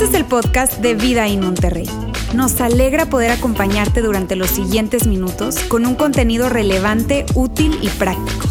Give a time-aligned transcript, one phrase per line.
[0.00, 1.84] Este es el podcast de Vida en Monterrey.
[2.34, 8.48] Nos alegra poder acompañarte durante los siguientes minutos con un contenido relevante, útil y práctico.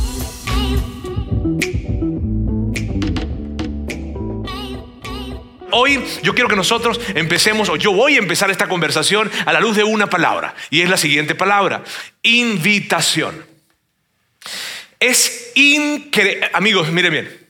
[5.71, 9.59] Hoy yo quiero que nosotros empecemos, o yo voy a empezar esta conversación a la
[9.59, 11.83] luz de una palabra, y es la siguiente palabra,
[12.21, 13.43] invitación.
[14.99, 17.48] Es increíble, amigos, miren bien,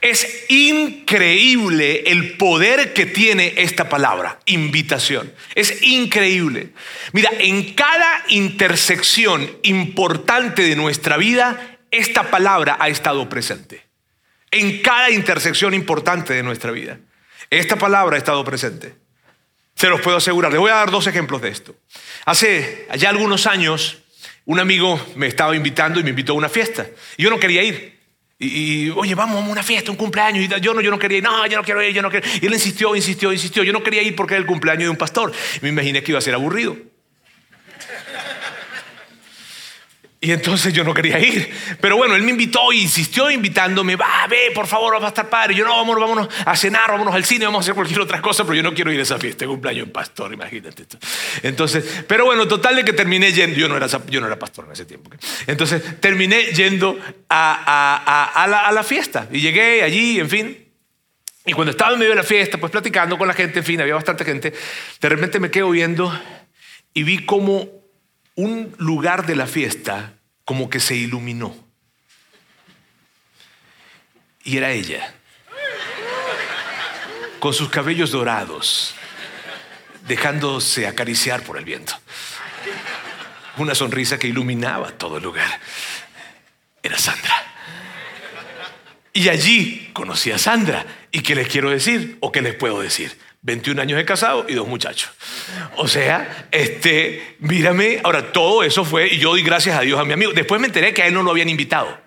[0.00, 5.32] es increíble el poder que tiene esta palabra, invitación.
[5.54, 6.70] Es increíble.
[7.12, 13.82] Mira, en cada intersección importante de nuestra vida, esta palabra ha estado presente.
[14.50, 16.98] En cada intersección importante de nuestra vida.
[17.50, 18.94] Esta palabra ha estado presente.
[19.74, 20.50] Se los puedo asegurar.
[20.50, 21.76] Les voy a dar dos ejemplos de esto.
[22.24, 23.98] Hace ya algunos años,
[24.44, 26.86] un amigo me estaba invitando y me invitó a una fiesta.
[27.16, 27.93] Y yo no quería ir.
[28.38, 30.44] Y, oye, vamos a una fiesta, un cumpleaños.
[30.44, 32.26] Y yo no, yo no quería ir, no, yo no quiero ir, yo no quiero
[32.40, 33.62] Y él insistió, insistió, insistió.
[33.62, 35.32] Yo no quería ir porque era el cumpleaños de un pastor.
[35.62, 36.76] me imaginé que iba a ser aburrido.
[40.24, 41.52] Y entonces yo no quería ir.
[41.82, 43.94] Pero bueno, él me invitó y insistió invitándome.
[43.94, 45.54] Va, ve, por favor, va a estar padre.
[45.54, 48.42] Yo no, vámonos, vámonos a cenar, vámonos al cine, vamos a hacer cualquier otra cosa,
[48.44, 49.46] pero yo no quiero ir a esa fiesta.
[49.46, 50.86] cumpleaños de un pastor, imagínate.
[51.42, 53.58] Entonces, pero bueno, total de que terminé yendo.
[53.58, 55.10] Yo no era, yo no era pastor en ese tiempo.
[55.46, 59.28] Entonces, terminé yendo a, a, la, a la fiesta.
[59.30, 60.72] Y llegué allí, en fin.
[61.44, 63.78] Y cuando estaba en medio de la fiesta, pues platicando con la gente, en fin,
[63.78, 64.54] había bastante gente.
[65.02, 66.18] De repente me quedo viendo
[66.94, 67.83] y vi como
[68.36, 70.14] un lugar de la fiesta
[70.44, 71.54] como que se iluminó.
[74.42, 75.14] Y era ella,
[77.38, 78.94] con sus cabellos dorados,
[80.06, 81.94] dejándose acariciar por el viento.
[83.56, 85.60] Una sonrisa que iluminaba todo el lugar.
[86.82, 87.34] Era Sandra.
[89.12, 90.84] Y allí conocí a Sandra.
[91.12, 92.18] ¿Y qué les quiero decir?
[92.20, 93.16] ¿O qué les puedo decir?
[93.44, 95.10] 21 años de casado y dos muchachos.
[95.76, 100.04] O sea, este, mírame, ahora todo eso fue, y yo doy gracias a Dios a
[100.04, 100.32] mi amigo.
[100.32, 102.02] Después me enteré que a él no lo habían invitado.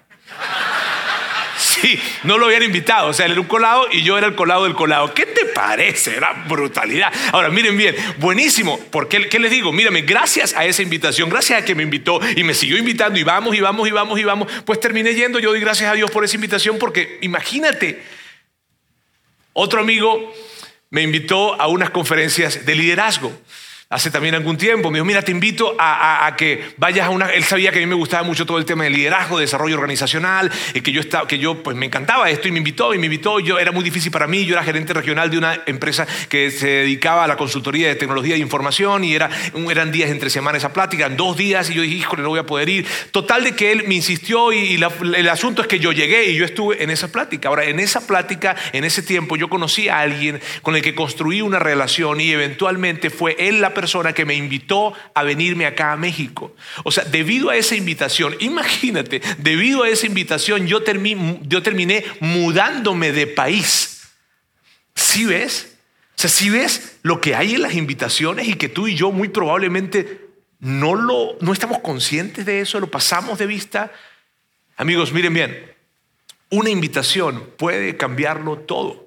[1.59, 3.09] Sí, no lo habían invitado.
[3.09, 5.13] O sea, él era un colado y yo era el colado del colado.
[5.13, 6.17] ¿Qué te parece?
[6.17, 7.13] Era brutalidad.
[7.31, 8.79] Ahora, miren bien, buenísimo.
[8.91, 9.71] ¿Por qué, qué les digo?
[9.71, 13.23] Mírame, gracias a esa invitación, gracias a que me invitó y me siguió invitando y
[13.23, 15.37] vamos y vamos y vamos y vamos, pues terminé yendo.
[15.37, 18.01] Yo doy gracias a Dios por esa invitación porque imagínate,
[19.53, 20.33] otro amigo
[20.89, 23.31] me invitó a unas conferencias de liderazgo
[23.89, 24.91] hace también algún tiempo.
[24.91, 27.27] Me dijo, mira, te invito a, que vayas a una...
[27.27, 29.75] Él sabía que a mí me gustaba mucho todo el tema de liderazgo, de desarrollo
[29.75, 32.97] organizacional, y que yo, estaba, que yo pues me encantaba esto y me invitó y
[32.97, 33.39] me invitó.
[33.39, 36.67] Yo, era muy difícil para mí, yo era gerente regional de una empresa que se
[36.67, 39.29] dedicaba a la consultoría de tecnología e información y era,
[39.69, 42.39] eran días entre semanas esa plática, en dos días y yo dije, híjole, no voy
[42.39, 42.85] a poder ir.
[43.11, 46.43] Total de que él me insistió y, el asunto es que yo llegué y yo
[46.43, 47.47] estuve en esa plática.
[47.47, 51.41] Ahora, en esa plática, en ese tiempo, yo conocí a alguien con el que construí
[51.41, 55.97] una relación y eventualmente fue él la persona que me invitó a venirme acá a
[55.97, 56.55] México.
[56.83, 60.81] O sea, debido a esa invitación, imagínate, debido a esa invitación yo,
[61.43, 64.01] yo terminé mudándome de país.
[64.95, 65.75] ¿Sí ves?
[66.17, 69.11] O sea, ¿sí ves lo que hay en las invitaciones y que tú y yo
[69.11, 70.25] muy probablemente
[70.59, 73.91] no, lo, no estamos conscientes de eso, lo pasamos de vista?
[74.75, 75.71] Amigos, miren bien,
[76.49, 79.06] una invitación puede cambiarlo todo.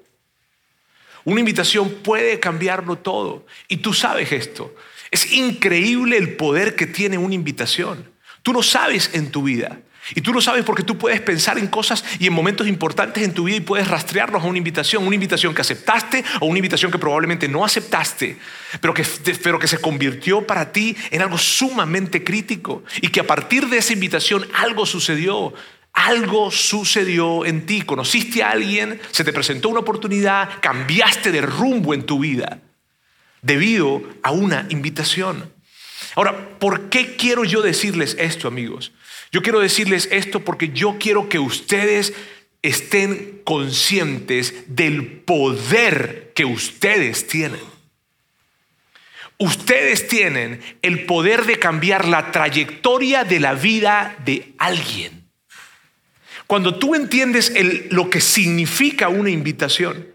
[1.23, 3.45] Una invitación puede cambiarlo todo.
[3.67, 4.73] Y tú sabes esto.
[5.11, 8.09] Es increíble el poder que tiene una invitación.
[8.43, 9.79] Tú lo sabes en tu vida.
[10.15, 13.33] Y tú lo sabes porque tú puedes pensar en cosas y en momentos importantes en
[13.33, 16.91] tu vida y puedes rastrearlos a una invitación, una invitación que aceptaste o una invitación
[16.91, 18.37] que probablemente no aceptaste,
[18.81, 19.05] pero que,
[19.43, 23.77] pero que se convirtió para ti en algo sumamente crítico y que a partir de
[23.77, 25.53] esa invitación algo sucedió.
[25.93, 31.93] Algo sucedió en ti, conociste a alguien, se te presentó una oportunidad, cambiaste de rumbo
[31.93, 32.59] en tu vida
[33.41, 35.51] debido a una invitación.
[36.15, 38.91] Ahora, ¿por qué quiero yo decirles esto, amigos?
[39.31, 42.13] Yo quiero decirles esto porque yo quiero que ustedes
[42.61, 47.61] estén conscientes del poder que ustedes tienen.
[49.37, 55.20] Ustedes tienen el poder de cambiar la trayectoria de la vida de alguien.
[56.51, 57.53] Cuando tú entiendes
[57.91, 60.05] lo que significa una invitación,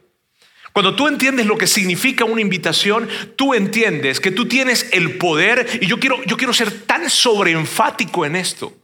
[0.75, 5.79] cuando tú entiendes lo que significa una invitación, tú entiendes que tú tienes el poder,
[5.81, 8.77] y yo quiero, yo quiero ser tan sobreenfático en esto.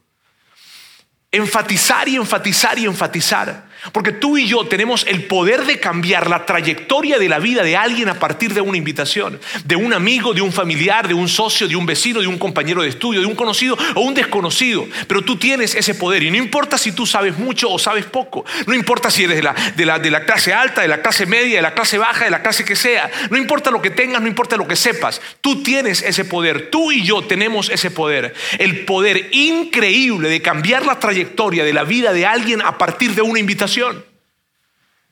[1.31, 3.69] enfatizar y enfatizar y enfatizar.
[3.91, 7.75] Porque tú y yo tenemos el poder de cambiar la trayectoria de la vida de
[7.75, 11.67] alguien a partir de una invitación, de un amigo, de un familiar, de un socio,
[11.67, 14.87] de un vecino, de un compañero de estudio, de un conocido o un desconocido.
[15.07, 18.45] Pero tú tienes ese poder y no importa si tú sabes mucho o sabes poco,
[18.67, 21.25] no importa si eres de la, de la, de la clase alta, de la clase
[21.25, 24.21] media, de la clase baja, de la clase que sea, no importa lo que tengas,
[24.21, 28.33] no importa lo que sepas, tú tienes ese poder, tú y yo tenemos ese poder,
[28.59, 33.21] el poder increíble de cambiar la trayectoria de la vida de alguien a partir de
[33.21, 33.72] una invitación.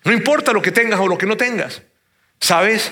[0.04, 1.82] No importa lo que tengas o lo que no tengas.
[2.40, 2.92] ¿Sabes?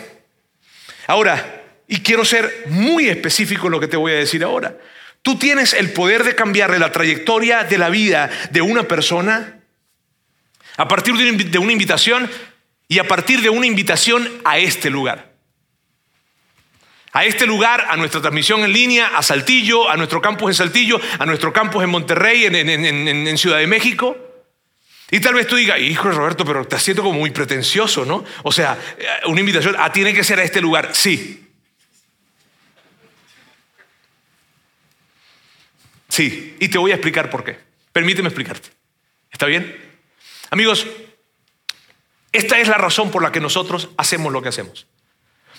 [1.07, 4.77] Ahora, y quiero ser muy específico en lo que te voy a decir ahora.
[5.21, 9.60] Tú tienes el poder de cambiarle la trayectoria de la vida de una persona
[10.77, 12.30] a partir de una invitación
[12.88, 15.33] y a partir de una invitación a este lugar.
[17.12, 21.01] A este lugar, a nuestra transmisión en línea, a Saltillo, a nuestro campus en Saltillo,
[21.18, 24.28] a nuestro campus en Monterrey, en, en Ciudad de México.
[25.11, 28.23] Y tal vez tú digas, hijo de Roberto, pero te siento como muy pretencioso, ¿no?
[28.44, 30.89] O sea, eh, una invitación, tiene que ser a este lugar.
[30.94, 31.47] Sí.
[36.07, 37.57] Sí, y te voy a explicar por qué.
[37.91, 38.69] Permíteme explicarte.
[39.31, 39.75] ¿Está bien?
[40.51, 40.85] Amigos,
[42.31, 44.88] esta es la razón por la que nosotros hacemos lo que hacemos.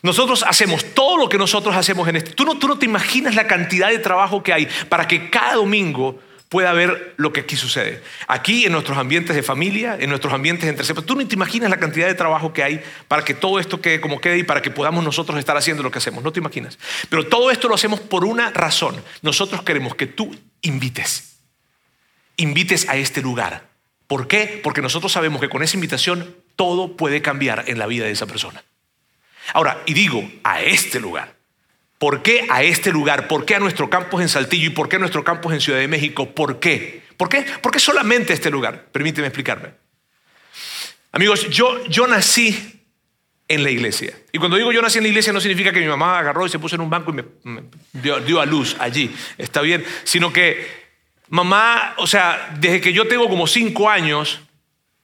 [0.02, 2.32] Nosotros hacemos todo lo que nosotros hacemos en este.
[2.32, 5.54] Tú no, tú no te imaginas la cantidad de trabajo que hay para que cada
[5.54, 6.20] domingo
[6.50, 8.02] pueda ver lo que aquí sucede.
[8.26, 11.78] Aquí en nuestros ambientes de familia, en nuestros ambientes entre tú no te imaginas la
[11.78, 14.72] cantidad de trabajo que hay para que todo esto quede como quede y para que
[14.72, 16.76] podamos nosotros estar haciendo lo que hacemos, no te imaginas.
[17.08, 19.00] Pero todo esto lo hacemos por una razón.
[19.22, 21.36] Nosotros queremos que tú invites,
[22.36, 23.68] invites a este lugar.
[24.08, 24.60] ¿Por qué?
[24.60, 28.26] Porque nosotros sabemos que con esa invitación todo puede cambiar en la vida de esa
[28.26, 28.64] persona.
[29.52, 31.39] Ahora, y digo, a este lugar.
[32.00, 33.28] ¿Por qué a este lugar?
[33.28, 35.78] ¿Por qué a nuestro campus en Saltillo y por qué a nuestro campus en Ciudad
[35.78, 36.34] de México?
[36.34, 37.02] ¿Por qué?
[37.18, 37.42] ¿Por qué?
[37.60, 38.86] ¿Por qué solamente este lugar?
[38.90, 39.74] Permíteme explicarme.
[41.12, 42.86] Amigos, yo, yo nací
[43.48, 44.14] en la iglesia.
[44.32, 46.48] Y cuando digo yo nací en la iglesia no significa que mi mamá agarró y
[46.48, 49.14] se puso en un banco y me, dio, dio, a luz allí.
[49.36, 49.84] Está bien.
[50.04, 50.66] Sino que
[51.28, 54.40] mamá, o sea, desde que yo tengo como cinco años,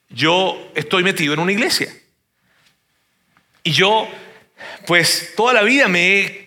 [0.09, 1.93] yo estoy metido en una iglesia.
[3.61, 4.09] Y yo,
[4.87, 6.46] pues, toda la vida me he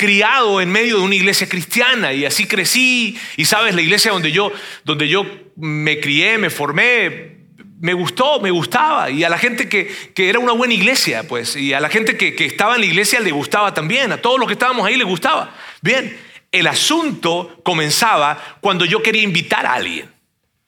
[0.00, 4.32] criado en medio de una iglesia cristiana y así crecí y sabes, la iglesia donde
[4.32, 4.50] yo,
[4.82, 5.26] donde yo
[5.56, 7.36] me crié, me formé,
[7.80, 11.74] me gustó, me gustaba y a la gente que, era una buena iglesia, pues, y
[11.74, 14.46] a la gente que, que estaba en la iglesia le gustaba también, a todos los
[14.48, 15.54] que estábamos ahí le gustaba.
[15.82, 16.18] Bien,
[16.50, 20.10] el asunto comenzaba cuando yo quería invitar a alguien.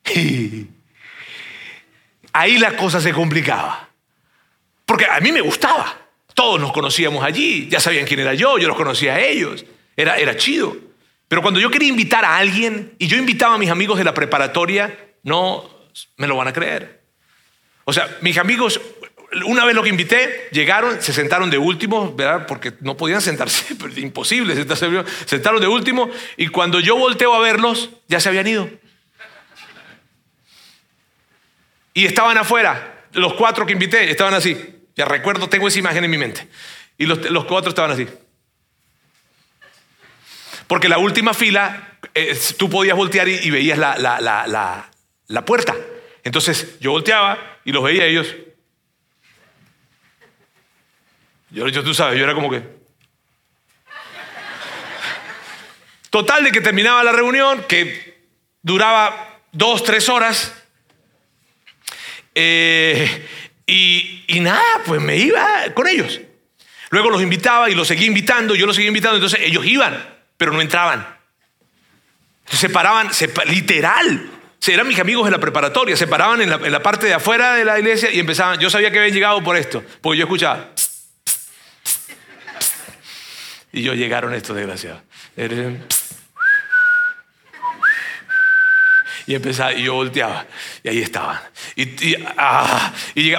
[2.34, 3.88] Ahí la cosa se complicaba,
[4.84, 6.01] porque a mí me gustaba.
[6.34, 9.64] Todos nos conocíamos allí, ya sabían quién era yo, yo los conocía a ellos,
[9.96, 10.76] era, era chido.
[11.28, 14.12] Pero cuando yo quería invitar a alguien y yo invitaba a mis amigos de la
[14.12, 15.68] preparatoria, no
[16.16, 17.02] me lo van a creer.
[17.84, 18.80] O sea, mis amigos,
[19.46, 22.46] una vez lo que invité, llegaron, se sentaron de último, ¿verdad?
[22.46, 24.88] Porque no podían sentarse, pero imposible sentarse.
[25.26, 28.70] Sentaron de último y cuando yo volteo a verlos, ya se habían ido.
[31.94, 34.71] Y estaban afuera, los cuatro que invité estaban así.
[34.96, 36.46] Ya recuerdo, tengo esa imagen en mi mente.
[36.98, 38.06] Y los, cuatro estaban así.
[40.66, 45.74] Porque la última fila, eh, tú podías voltear y, veías la, la, puerta.
[46.22, 48.34] Entonces yo volteaba y los veía ellos.
[51.50, 52.62] Yo, yo, tú sabes, yo era como que...
[56.10, 58.26] Total de que terminaba la reunión, que
[58.62, 60.54] duraba dos, tres horas.
[62.34, 63.28] Eh,
[63.66, 66.20] y, nada, pues me iba con ellos.
[66.90, 69.96] Luego los invitaba y los seguía invitando, yo los seguía invitando, entonces ellos iban,
[70.36, 71.06] pero no entraban.
[72.46, 74.30] Se paraban, se, literal,
[74.70, 77.78] eran mis amigos de la preparatoria, se paraban en la, parte de afuera de la
[77.78, 80.70] iglesia y empezaban, yo sabía que habían llegado por esto, porque yo escuchaba.
[83.72, 85.02] Y yo llegaron estos desgraciados.
[89.26, 90.46] Y empezaba, y yo volteaba,
[90.82, 91.40] y ahí estaban.
[91.76, 92.92] Y, ah,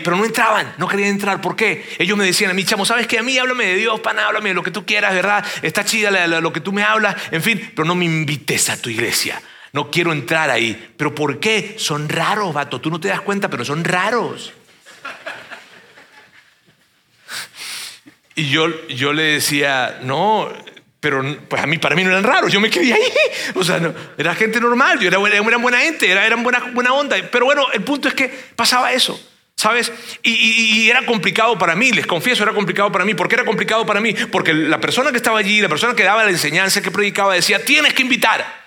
[0.03, 1.41] pero no entraban, no querían entrar.
[1.41, 1.95] ¿Por qué?
[1.99, 3.19] Ellos me decían a mí, chamo, ¿sabes qué?
[3.19, 5.45] A mí háblame de Dios, pana, háblame de lo que tú quieras, ¿verdad?
[5.61, 8.89] Está chida lo que tú me hablas, en fin, pero no me invites a tu
[8.89, 9.41] iglesia.
[9.73, 10.93] No quiero entrar ahí.
[10.95, 11.75] ¿Pero por qué?
[11.79, 12.79] Son raros, vato.
[12.79, 14.53] Tú no te das cuenta, pero son raros.
[18.35, 20.51] Y yo, yo le decía, no,
[21.03, 23.01] pero pues a mí, para mí no eran raros, yo me quedé ahí.
[23.55, 23.77] O sea,
[24.17, 27.17] era gente normal, yo era, buena, buena gente, era, eran buena, buena onda.
[27.29, 29.21] Pero bueno, el punto es que pasaba eso,
[29.53, 29.91] ¿sabes?
[30.23, 33.15] Y, era complicado para mí, les confieso, era complicado para mí.
[33.15, 34.13] ¿Por qué era complicado para mí?
[34.31, 37.65] Porque la persona que estaba allí, la persona que daba la enseñanza, que predicaba, decía,
[37.65, 38.63] tienes que invitar.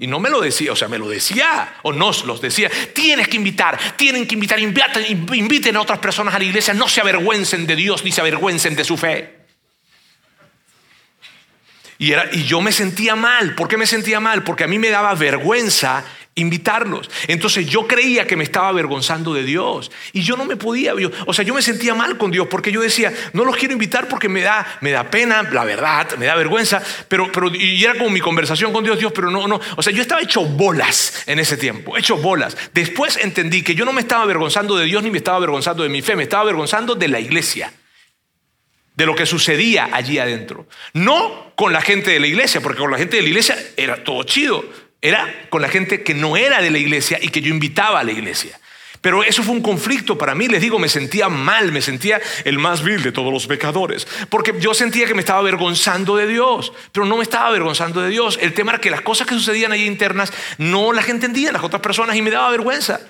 [0.00, 2.72] Y no me lo decía, o sea, me lo decía, o nos los decía.
[2.92, 6.88] Tienes que invitar, tienen que invitar, inviten, inviten a otras personas a la iglesia, no
[6.88, 9.41] se avergüencen de Dios ni se avergüencen de su fe.
[12.02, 13.54] Y, era, y yo me sentía mal.
[13.54, 14.42] ¿Por qué me sentía mal?
[14.42, 16.04] Porque a mí me daba vergüenza
[16.34, 17.08] invitarlos.
[17.28, 20.94] Entonces yo creía que me estaba avergonzando de Dios y yo no me podía,
[21.26, 24.08] o sea, yo me sentía mal con Dios porque yo decía, no los quiero invitar
[24.08, 27.94] porque me da, me da pena, la verdad, me da vergüenza, pero, pero y era
[27.94, 31.22] como mi conversación con Dios, Dios, pero no, no, o sea, yo estaba hecho bolas
[31.26, 32.56] en ese tiempo, hecho bolas.
[32.74, 35.88] Después entendí que yo no me estaba avergonzando de Dios ni me estaba avergonzando de
[35.88, 37.72] mi fe, me estaba avergonzando de la iglesia
[38.94, 40.66] de lo que sucedía allí adentro.
[40.92, 44.04] No con la gente de la iglesia, porque con la gente de la iglesia era
[44.04, 44.64] todo chido.
[45.00, 48.04] Era con la gente que no era de la iglesia y que yo invitaba a
[48.04, 48.58] la iglesia.
[49.02, 52.60] Pero eso fue un conflicto para mí, les digo, me sentía mal, me sentía el
[52.60, 56.72] más vil de todos los pecadores, porque yo sentía que me estaba avergonzando de Dios,
[56.92, 58.38] pero no me estaba avergonzando de Dios.
[58.40, 61.82] El tema era que las cosas que sucedían allí internas no las entendían las otras
[61.82, 63.00] personas y me daba vergüenza.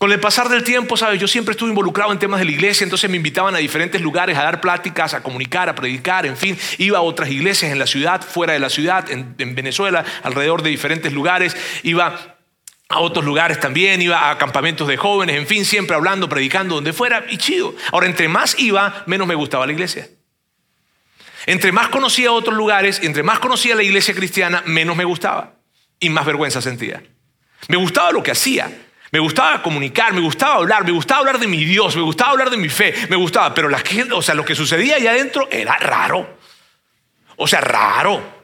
[0.00, 1.20] Con el pasar del tiempo, ¿sabes?
[1.20, 4.38] Yo siempre estuve involucrado en temas de la iglesia, entonces me invitaban a diferentes lugares
[4.38, 6.58] a dar pláticas, a comunicar, a predicar, en fin.
[6.78, 10.70] Iba a otras iglesias en la ciudad, fuera de la ciudad, en, Venezuela, alrededor de
[10.70, 11.54] diferentes lugares.
[11.82, 12.38] Iba
[12.88, 16.94] a otros lugares también, iba a campamentos de jóvenes, en fin, siempre hablando, predicando, donde
[16.94, 17.74] fuera, y chido.
[17.92, 20.08] Ahora, entre más iba, menos me gustaba la iglesia.
[21.44, 25.56] Entre más conocía otros lugares, entre más conocía la iglesia cristiana, menos me gustaba
[25.98, 27.02] y más vergüenza sentía.
[27.68, 28.72] Me gustaba lo que hacía,
[29.12, 32.50] me gustaba comunicar, me gustaba hablar, me gustaba hablar de mi Dios, me gustaba hablar
[32.50, 35.76] de mi fe, me gustaba, pero la o sea, lo que sucedía allá adentro era
[35.76, 36.38] raro.
[37.36, 38.40] O sea, raro.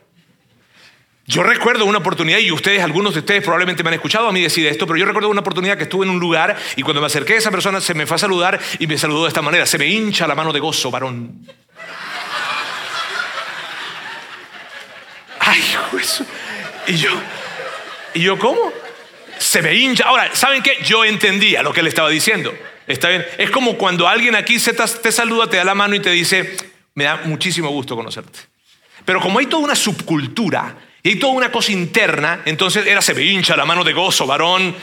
[1.29, 4.41] Yo recuerdo una oportunidad, y ustedes, algunos de ustedes probablemente me han escuchado a mí
[4.41, 7.07] decir esto, pero yo recuerdo una oportunidad que estuve en un lugar y cuando me
[7.07, 9.67] acerqué a esa persona se me fue a saludar y me saludó de esta manera,
[9.67, 11.47] se me hincha la mano de gozo, varón.
[15.41, 15.63] Ay,
[16.01, 16.25] eso.
[16.87, 17.11] Y yo,
[18.15, 18.73] ¿y yo cómo?
[19.39, 20.05] Se me hincha.
[20.05, 20.79] Ahora, ¿saben qué?
[20.85, 22.57] Yo entendía lo que él estaba diciendo.
[22.87, 23.27] Está bien.
[23.39, 26.57] Es como cuando alguien aquí te saluda, te da la mano y te dice,
[26.95, 28.39] me da muchísimo gusto conocerte.
[29.05, 33.15] Pero como hay toda una subcultura y hay toda una cosa interna, entonces era se
[33.15, 34.75] me hincha la mano de gozo, varón.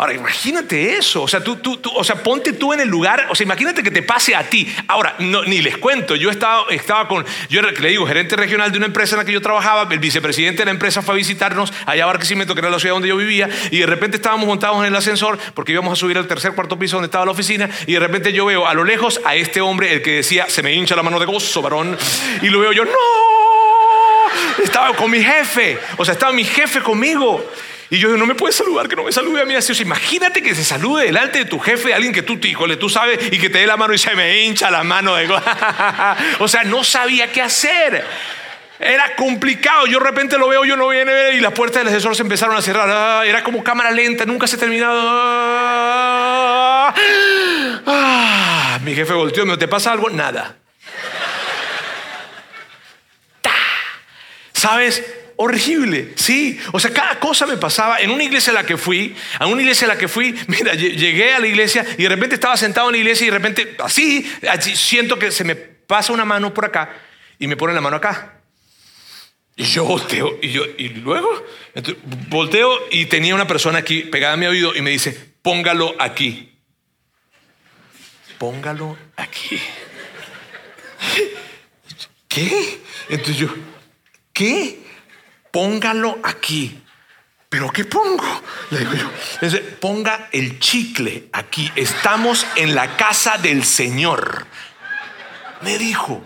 [0.00, 3.34] Ahora, imagínate eso, o sea, tú, tú, o sea, ponte tú en el lugar, o
[3.34, 4.72] sea, imagínate que te pase a ti.
[4.86, 8.86] Ahora, ni les cuento, yo estaba, estaba con, yo le digo, gerente regional de una
[8.86, 12.04] empresa en la que yo trabajaba, el vicepresidente de la empresa fue a visitarnos allá
[12.04, 14.84] a Barquisimeto, que era la ciudad donde yo vivía, y de repente estábamos montados en
[14.84, 17.94] el ascensor, porque íbamos a subir al tercer, cuarto piso donde estaba la oficina, y
[17.94, 20.72] de repente yo veo a lo lejos a este hombre, el que decía, se me
[20.72, 21.98] hincha la mano de gozo, varón,
[22.40, 22.92] y lo veo yo, no,
[24.62, 27.44] estaba con mi jefe, o sea, estaba mi jefe conmigo.
[27.90, 29.72] Y yo no me puedes saludar, que no me salude a mí así.
[29.82, 33.38] imagínate que se salude delante de tu jefe, alguien que tú, híjole, tú sabes, y
[33.38, 35.16] que te dé la mano y se me hincha la mano.
[35.16, 35.26] De...
[36.38, 38.04] o sea, no sabía qué hacer.
[38.78, 39.86] Era complicado.
[39.86, 42.56] Yo de repente lo veo, yo no viene y las puertas del asesor se empezaron
[42.56, 42.88] a cerrar.
[42.90, 44.94] Ah, era como cámara lenta, nunca se terminaba.
[47.86, 50.10] Ah, mi jefe volteó, me ¿te pasa algo?
[50.10, 50.56] Nada.
[54.52, 55.04] ¿Sabes?
[55.38, 56.58] Horrible, sí.
[56.72, 58.00] O sea, cada cosa me pasaba.
[58.00, 60.74] En una iglesia a la que fui, a una iglesia a la que fui, mira,
[60.74, 63.76] llegué a la iglesia y de repente estaba sentado en la iglesia y de repente,
[63.78, 64.28] así,
[64.74, 66.90] siento que se me pasa una mano por acá
[67.38, 68.34] y me pone la mano acá.
[69.56, 71.44] Y yo volteo, y yo, y luego,
[72.28, 76.52] volteo y tenía una persona aquí pegada a mi oído y me dice, póngalo aquí.
[78.38, 79.60] Póngalo aquí.
[82.28, 82.80] ¿Qué?
[83.08, 83.48] Entonces yo,
[84.32, 84.87] ¿qué?
[85.50, 86.82] Póngalo aquí.
[87.48, 88.24] ¿Pero qué pongo?
[88.70, 91.70] Le digo yo, ponga el chicle aquí.
[91.76, 94.46] Estamos en la casa del Señor.
[95.62, 96.22] Me dijo.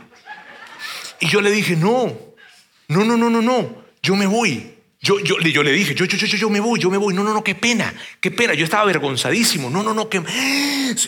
[1.20, 2.12] Y yo le dije, no,
[2.88, 4.74] no, no, no, no, no, yo me voy.
[5.00, 7.12] Yo, yo, yo le dije, yo, yo, yo, yo me voy, yo me voy.
[7.14, 8.54] No, no, no, qué pena, qué pena.
[8.54, 9.68] Yo estaba avergonzadísimo.
[9.68, 10.22] No, no, no, que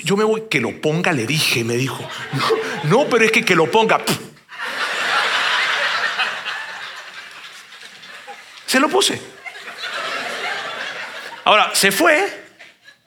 [0.04, 0.44] yo me voy.
[0.48, 2.08] Que lo ponga, le dije, me dijo.
[2.84, 4.00] No, no pero es que que lo ponga.
[8.74, 9.20] Se lo puse.
[11.44, 12.26] Ahora, se fue.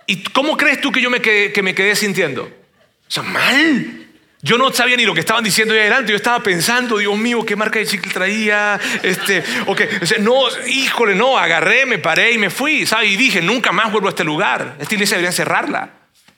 [0.06, 2.44] ¿Y cómo crees tú que yo me quedé, que sintiendo?
[2.44, 4.08] O sea, mal.
[4.42, 6.14] Yo no sabía ni lo que estaban diciendo ahí adelante.
[6.14, 8.80] Yo estaba pensando, Dios mío, qué marca de chicle traía.
[9.04, 9.90] Este, okay.
[10.22, 12.86] no, híjole, no, agarré, me paré y me fui.
[12.86, 13.12] ¿sabes?
[13.12, 14.78] Y dije, nunca más vuelvo a este lugar.
[14.80, 15.90] Esta iglesia debería cerrarla.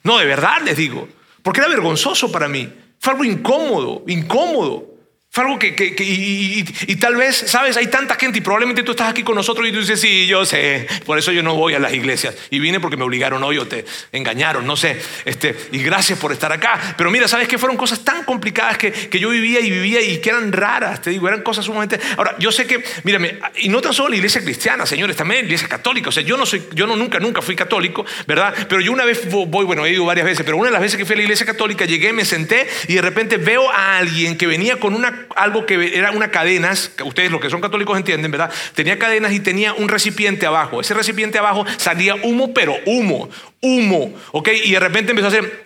[0.01, 1.07] No, de verdad les digo.
[1.43, 2.67] Porque era vergonzoso para mí.
[2.99, 4.88] Fue algo incómodo, incómodo.
[5.31, 9.21] Fue algo que, y, tal vez, sabes, hay tanta gente y probablemente tú estás aquí
[9.21, 11.93] con nosotros y tú dices, sí, yo sé, por eso yo no voy a las
[11.93, 12.35] iglesias.
[12.49, 14.99] Y vine porque me obligaron hoy o te engañaron, no sé.
[15.25, 16.95] Este, y gracias por estar acá.
[16.97, 20.17] Pero mira, sabes que fueron cosas tan complicadas que, que yo vivía y vivía y
[20.17, 21.99] que eran raras, te digo, eran cosas sumamente...
[22.17, 25.45] Ahora, yo sé que, mírame, y no tan solo la iglesia cristiana, señores, también la
[25.45, 26.09] iglesia católica.
[26.09, 28.51] O sea, yo no soy, yo no, nunca, nunca fui católico, ¿verdad?
[28.67, 30.97] Pero yo una vez voy, bueno, he ido varias veces, pero una de las veces
[30.97, 34.35] que fui a la iglesia católica, llegué, me senté y de repente veo a alguien
[34.35, 38.31] que venía con una, algo que era una cadenas, ustedes los que son católicos entienden,
[38.31, 38.51] ¿verdad?
[38.73, 40.81] Tenía cadenas y tenía un recipiente abajo.
[40.81, 43.29] Ese recipiente abajo salía humo, pero humo,
[43.61, 44.49] humo, ¿ok?
[44.65, 45.63] Y de repente empezó a hacer...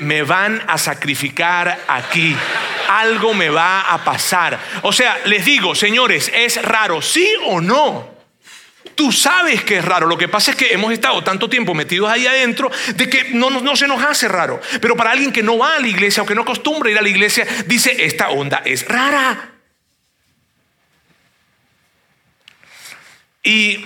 [0.00, 2.36] me van a sacrificar aquí.
[2.88, 4.58] Algo me va a pasar.
[4.82, 7.02] O sea, les digo, señores, ¿es raro?
[7.02, 8.15] ¿Sí o no?
[8.96, 10.06] Tú sabes que es raro.
[10.06, 13.50] Lo que pasa es que hemos estado tanto tiempo metidos ahí adentro de que no,
[13.50, 14.58] no, se nos hace raro.
[14.80, 17.02] Pero para alguien que no va a la iglesia o que no acostumbra ir a
[17.02, 19.52] la iglesia, dice, esta onda es rara.
[23.44, 23.84] Y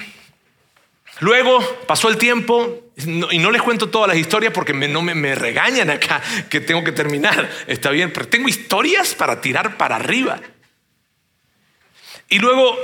[1.19, 2.93] luego pasó el tiempo
[3.33, 6.85] y no les cuento todas las historias porque me, no me, regañan acá que tengo
[6.85, 7.50] que terminar.
[7.67, 10.40] Está bien, pero tengo historias para tirar para arriba.
[12.29, 12.79] Y luego...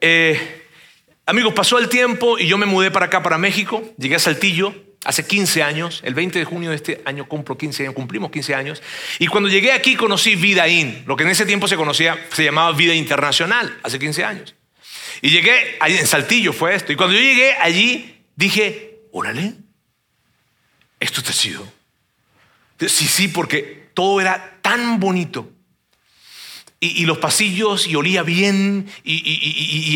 [0.00, 0.61] Eh,
[1.24, 3.82] Amigos, pasó el tiempo y yo me mudé para acá, para México.
[3.96, 4.74] Llegué a Saltillo
[5.04, 6.00] hace 15 años.
[6.04, 8.82] El 20 de junio de este año cumplo 15 años, cumplimos 15 años.
[9.20, 12.72] Y cuando llegué aquí conocí Vidaín, lo que en ese tiempo se conocía, se llamaba
[12.72, 14.56] Vida Internacional, hace 15 años.
[15.20, 16.92] Y llegué, en Saltillo fue esto.
[16.92, 19.54] Y cuando yo llegué allí, dije, órale,
[20.98, 21.72] esto te ha sido.
[22.80, 25.51] Sí, sí, porque todo era tan bonito
[26.84, 29.12] y, los pasillos y olía bien y,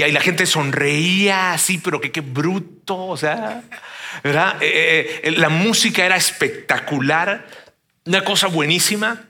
[0.04, 3.64] y, la gente sonreía así, pero que qué bruto, o sea,
[4.22, 4.56] ¿verdad?
[4.60, 7.44] Eh, eh, la música era espectacular,
[8.04, 9.20] una cosa buenísima.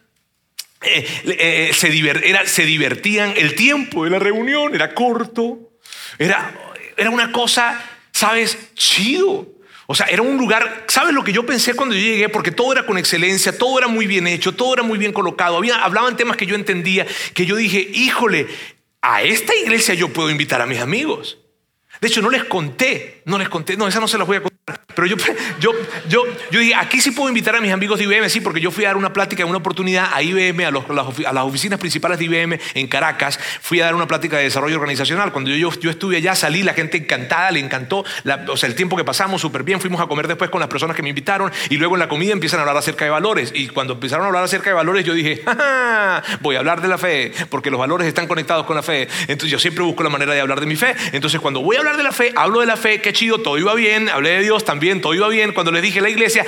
[0.82, 1.88] Eh, se,
[2.28, 5.78] era, se, divertían, el tiempo de la reunión era corto,
[6.18, 6.52] era,
[6.94, 7.82] era una cosa,
[8.12, 8.74] ¿sabes?
[8.74, 9.55] Chido.
[9.86, 12.28] O sea, era un lugar, ¿sabes lo que yo pensé cuando yo llegué?
[12.28, 15.60] Porque todo era con excelencia, todo era muy bien hecho, todo era muy bien colocado.
[15.80, 18.48] Hablaban temas que yo entendía, que yo dije, híjole,
[19.00, 21.38] a esta iglesia yo puedo invitar a mis amigos.
[22.00, 24.40] De hecho, no les conté, no les conté, no, esa no se las voy a
[24.40, 24.80] contar.
[24.94, 25.16] Pero yo,
[25.60, 25.72] yo,
[26.08, 28.70] yo, yo dije, aquí sí puedo invitar a mis amigos de IBM, sí, porque yo
[28.70, 32.58] fui a dar una plática, una oportunidad a IBM, a, las oficinas principales de IBM
[32.74, 35.32] en Caracas, fui a dar una plática de desarrollo organizacional.
[35.32, 38.04] Cuando yo, yo estuve allá, salí, la gente encantada, le encantó,
[38.48, 40.94] o sea, el tiempo que pasamos súper bien, fuimos a comer después con las personas
[40.94, 43.52] que me invitaron y luego en la comida empiezan a hablar acerca de valores.
[43.54, 45.42] Y cuando empezaron a hablar acerca de valores, yo dije,
[46.40, 49.08] voy a hablar de la fe, porque los valores están conectados con la fe.
[49.22, 50.94] Entonces yo siempre busco la manera de hablar de mi fe.
[51.12, 53.58] Entonces cuando voy a hablar de la fe, hablo de la fe, qué chido, todo
[53.58, 56.44] iba bien, hablé de Dios también todo iba bien, cuando les dije a la iglesia,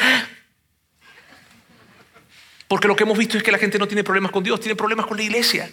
[2.69, 4.77] porque lo que hemos visto es que la gente no tiene problemas con Dios, tiene
[4.77, 5.71] problemas con la iglesia.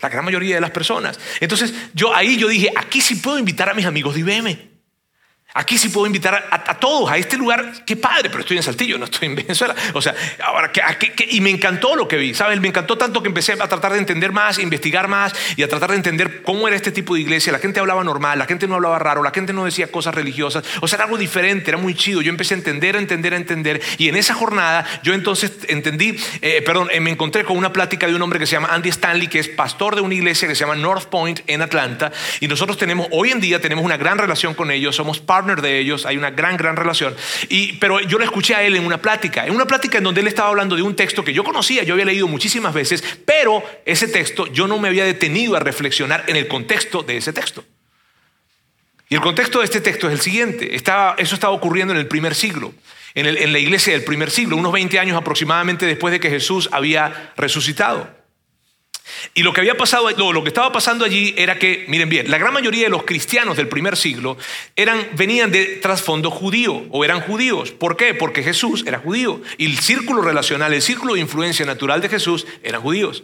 [0.00, 1.18] La gran mayoría de las personas.
[1.40, 4.73] Entonces, yo ahí yo dije, aquí sí puedo invitar a mis amigos de IBM.
[5.56, 7.84] Aquí sí puedo invitar a, todos a este lugar.
[7.86, 9.72] Qué padre, pero estoy en Saltillo, no estoy en Venezuela.
[9.92, 10.12] O sea,
[10.42, 10.72] ahora,
[11.28, 12.60] y me encantó lo que vi, ¿sabes?
[12.60, 15.90] Me encantó tanto que empecé a tratar de entender más, investigar más y a tratar
[15.90, 17.52] de entender cómo era este tipo de iglesia.
[17.52, 20.64] La gente hablaba normal, la gente no hablaba raro, la gente no decía cosas religiosas.
[20.80, 22.20] O sea, era algo diferente, era muy chido.
[22.20, 23.80] Yo empecé a entender, a entender, a entender.
[23.96, 28.08] Y en esa jornada yo entonces entendí, eh, perdón, eh, me encontré con una plática
[28.08, 30.56] de un hombre que se llama Andy Stanley, que es pastor de una iglesia que
[30.56, 32.10] se llama North Point en Atlanta.
[32.40, 35.78] Y nosotros tenemos, hoy en día tenemos una gran relación con ellos, somos partners de
[35.78, 37.14] ellos, hay una gran, gran relación.
[37.48, 40.20] Y, pero yo lo escuché a él en una plática, en una plática en donde
[40.20, 43.62] él estaba hablando de un texto que yo conocía, yo había leído muchísimas veces, pero
[43.84, 47.64] ese texto yo no me había detenido a reflexionar en el contexto de ese texto.
[49.08, 52.08] Y el contexto de este texto es el siguiente, estaba, eso estaba ocurriendo en el
[52.08, 52.74] primer siglo.
[53.14, 56.68] En, en la iglesia del primer siglo, unos 20 años aproximadamente después de que Jesús
[56.72, 58.23] había resucitado.
[59.34, 62.38] Y lo que había pasado, lo, que estaba pasando allí era que, miren bien, la
[62.38, 64.38] gran mayoría de los cristianos del primer siglo
[64.76, 67.70] eran, venían de trasfondo judío o eran judíos.
[67.72, 68.14] ¿Por qué?
[68.14, 72.46] Porque Jesús era judío y el círculo relacional, el círculo de influencia natural de Jesús
[72.62, 73.22] eran judíos.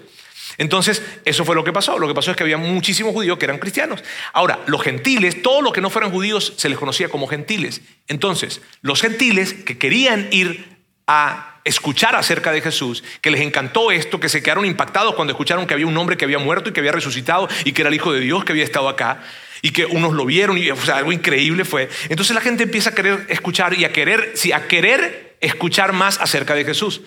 [0.58, 1.98] Entonces, eso fue lo que pasó.
[1.98, 4.04] Lo que pasó es que había muchísimos judíos que eran cristianos.
[4.34, 7.80] Ahora, los gentiles, todos los que no fueran judíos, se les conocía como gentiles.
[8.08, 14.20] Entonces, los gentiles que querían ir a escuchar acerca de Jesús, que les encantó esto,
[14.20, 16.80] que se quedaron impactados cuando escucharon que había un hombre que había muerto y que
[16.80, 19.22] había resucitado y que era el Hijo de Dios que había estado acá
[19.62, 21.88] y que unos lo vieron y algo increíble fue.
[22.08, 26.20] Entonces la gente empieza a querer escuchar y a querer, sí, a querer escuchar más
[26.20, 27.00] acerca de Jesús.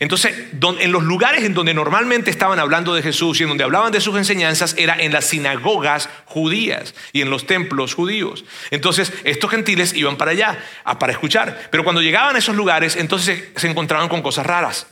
[0.00, 0.34] Entonces,
[0.80, 4.00] en los lugares en donde normalmente estaban hablando de Jesús y en donde hablaban de
[4.00, 8.44] sus enseñanzas era en las sinagogas judías y en los templos judíos.
[8.70, 10.58] Entonces, estos gentiles iban para allá
[10.98, 11.68] para escuchar.
[11.70, 14.88] Pero cuando llegaban a esos lugares, entonces se encontraban con cosas raras.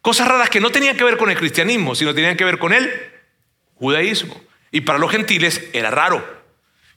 [0.00, 2.72] Cosas raras que no tenían que ver con el cristianismo, sino tenían que ver con
[2.72, 2.90] el
[3.74, 4.40] judaísmo.
[4.70, 6.37] Y para los gentiles era raro.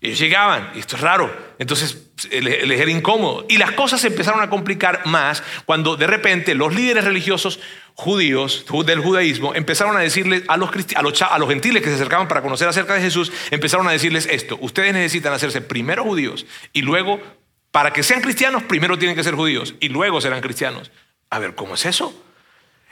[0.04, 3.46] Ellos llegaban, y esto es raro, entonces les era incómodo.
[3.48, 7.60] Y las cosas se empezaron a complicar más cuando de repente los líderes religiosos
[7.94, 12.28] judíos del judaísmo empezaron a decirles a los, a a los gentiles que se acercaban
[12.28, 16.82] para conocer acerca de Jesús, empezaron a decirles esto, ustedes necesitan hacerse primero judíos y
[16.82, 17.22] luego,
[17.70, 20.90] para que sean cristianos, primero tienen que ser judíos y luego serán cristianos.
[21.30, 22.12] A ver, ¿cómo es eso?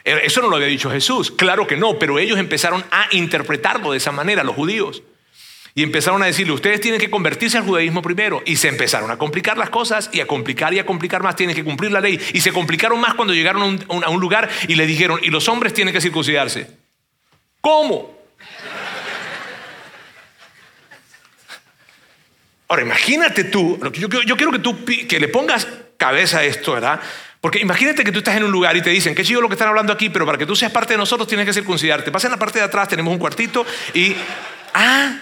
[0.04, 3.94] Eh, eso no lo había dicho Jesús, claro que no, pero ellos empezaron a interpretarlo
[3.94, 5.02] de esa manera, los judíos.
[5.80, 8.44] Y empezaron a decirle, ustedes tienen que convertirse al judaísmo primero.
[8.46, 11.38] Y se empezaron a complicar las cosas y a complicar y a complicar más.
[11.38, 12.20] Tienen que cumplir la ley.
[12.34, 15.74] Y se complicaron más cuando llegaron a un, lugar y le dijeron, y los hombres
[15.74, 16.70] tienen que circuncidarse.
[17.62, 18.14] ¿Cómo?
[22.68, 25.66] Ahora, imagínate tú, yo, yo, quiero que tú que le pongas
[25.96, 27.00] cabeza a esto, ¿verdad?
[27.40, 29.56] Porque imagínate que tú estás en un lugar y te dicen, qué chido lo que
[29.56, 32.12] están hablando aquí, pero para que tú seas parte de nosotros tienes que circuncidarte.
[32.12, 34.14] Pasa en la parte de atrás, tenemos un cuartito y,
[34.74, 35.22] ah,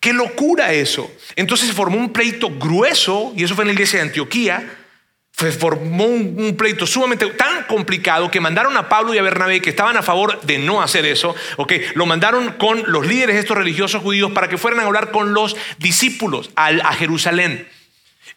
[0.00, 1.12] Qué locura eso.
[1.36, 4.78] Entonces se formó un pleito grueso, y eso fue en la iglesia de Antioquía.
[5.32, 9.70] Se formó un, pleito sumamente tan complicado que mandaron a Pablo y a Bernabé, que
[9.70, 13.56] estaban a favor de no hacer eso, okay, lo mandaron con los líderes de estos
[13.56, 17.66] religiosos judíos para que fueran a hablar con los discípulos a Jerusalén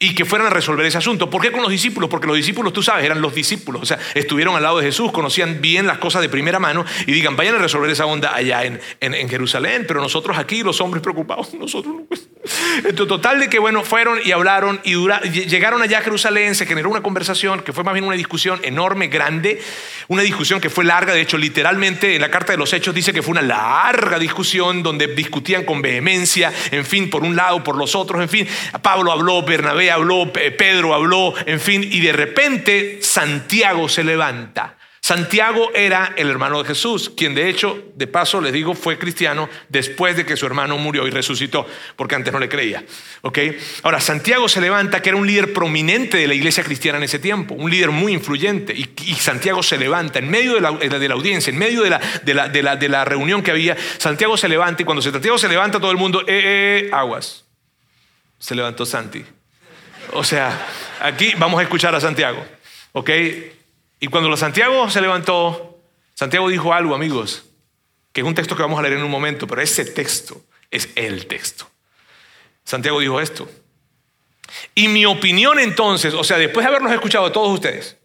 [0.04, 1.30] y que fueran a resolver ese asunto.
[1.30, 2.10] ¿Por qué con los discípulos?
[2.10, 5.14] Porque los discípulos, tú sabes, eran los discípulos, o sea, estuvieron al lado de Jesús,
[5.14, 8.66] conocían bien las cosas de primera mano y digan, vayan a resolver esa onda allá
[8.66, 12.04] en, en, Jerusalén, pero nosotros aquí, los hombres preocupados, nosotros no.
[12.78, 14.96] Entonces, total de que, bueno, fueron y hablaron y
[15.48, 19.08] llegaron allá a Jerusalén, se generó una conversación que fue más bien una discusión enorme,
[19.08, 19.62] grande,
[20.10, 23.14] una discusión que fue larga, de hecho, literalmente en la carta de los Hechos dice
[23.14, 27.78] que fue una larga discusión donde discutían con vehemencia, en fin, por un lado, por
[27.78, 28.48] los otros, en fin,
[28.82, 34.78] Pablo habló, Bernabé habló, Pedro habló, en fin, y de repente Santiago se levanta.
[35.04, 39.50] Santiago era el hermano de Jesús, quien de hecho, de paso les digo, fue cristiano
[39.68, 42.86] después de que su hermano murió y resucitó, porque antes no le creía.
[43.20, 43.38] ¿ok?
[43.82, 47.20] Ahora, Santiago se levanta, que era un líder prominente de la iglesia cristiana en ese
[47.20, 51.16] tiempo, un líder muy influyente, y, Santiago se levanta en medio de la, de la
[51.16, 54.84] audiencia, en medio de la, de, la, de la, reunión que había, Santiago se levanta
[54.84, 57.44] y cuando Santiago se levanta todo el mundo, eh, eh, eh aguas.
[58.40, 59.26] Se levantó Santi.
[60.12, 60.68] O sea,
[61.00, 62.46] aquí vamos a escuchar a Santiago.
[62.92, 63.10] ¿Ok?
[64.00, 65.80] Y cuando Santiago se levantó,
[66.14, 67.46] Santiago dijo algo, amigos,
[68.12, 70.90] que es un texto que vamos a leer en un momento, pero ese texto es
[70.96, 71.70] el texto.
[72.64, 73.50] Santiago dijo esto.
[74.76, 77.98] Y mi opinión entonces, o sea, después de haberlos escuchado a todos ustedes,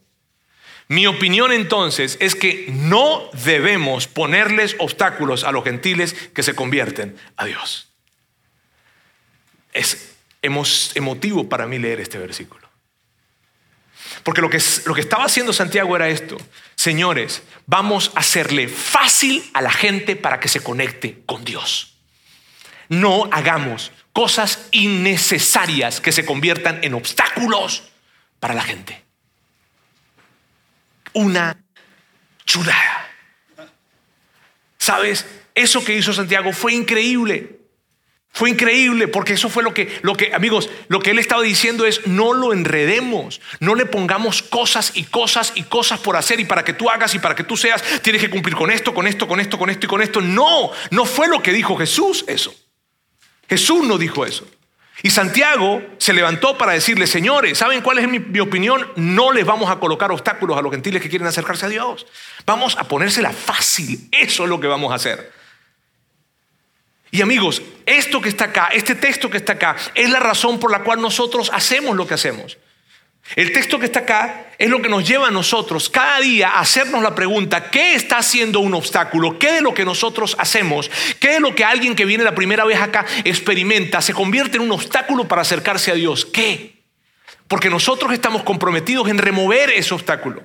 [0.88, 7.16] mi opinión entonces es que no debemos ponerles obstáculos a los gentiles que se convierten
[7.36, 7.90] a Dios.
[9.74, 12.68] Es emotivo para mí leer este versículo.
[14.22, 16.36] Porque lo que, lo que estaba haciendo Santiago era esto.
[16.74, 21.94] Señores, vamos a hacerle fácil a la gente para que se conecte con Dios.
[22.88, 27.84] No hagamos cosas innecesarias que se conviertan en obstáculos
[28.40, 29.02] para la gente.
[31.12, 31.56] Una
[32.44, 33.10] chulada.
[34.78, 35.26] ¿Sabes?
[35.54, 37.57] Eso que hizo Santiago fue increíble.
[38.32, 41.86] Fue increíble porque eso fue lo que, lo que, amigos, lo que él estaba diciendo
[41.86, 46.44] es no lo enredemos, no le pongamos cosas y cosas y cosas por hacer y
[46.44, 49.06] para que tú hagas y para que tú seas, tienes que cumplir con esto, con
[49.06, 50.20] esto, con esto, con esto y con esto.
[50.20, 52.54] No, no fue lo que dijo Jesús eso.
[53.48, 54.46] Jesús no dijo eso.
[55.02, 58.86] Y Santiago se levantó para decirle, señores, ¿saben cuál es mi, mi, opinión?
[58.96, 62.06] No les vamos a colocar obstáculos a los gentiles que quieren acercarse a Dios.
[62.44, 64.08] Vamos a ponérsela fácil.
[64.10, 65.37] Eso es lo que vamos a hacer.
[67.10, 70.70] Y amigos, esto que está acá, este texto que está acá, es la razón por
[70.70, 72.58] la cual nosotros hacemos lo que hacemos.
[73.36, 76.60] El texto que está acá es lo que nos lleva a nosotros cada día a
[76.60, 79.38] hacernos la pregunta, ¿qué está haciendo un obstáculo?
[79.38, 80.90] ¿Qué de lo que nosotros hacemos?
[81.20, 84.62] ¿Qué de lo que alguien que viene la primera vez acá experimenta se convierte en
[84.62, 86.24] un obstáculo para acercarse a Dios?
[86.24, 86.82] ¿Qué?
[87.48, 90.42] Porque nosotros estamos comprometidos en remover ese obstáculo.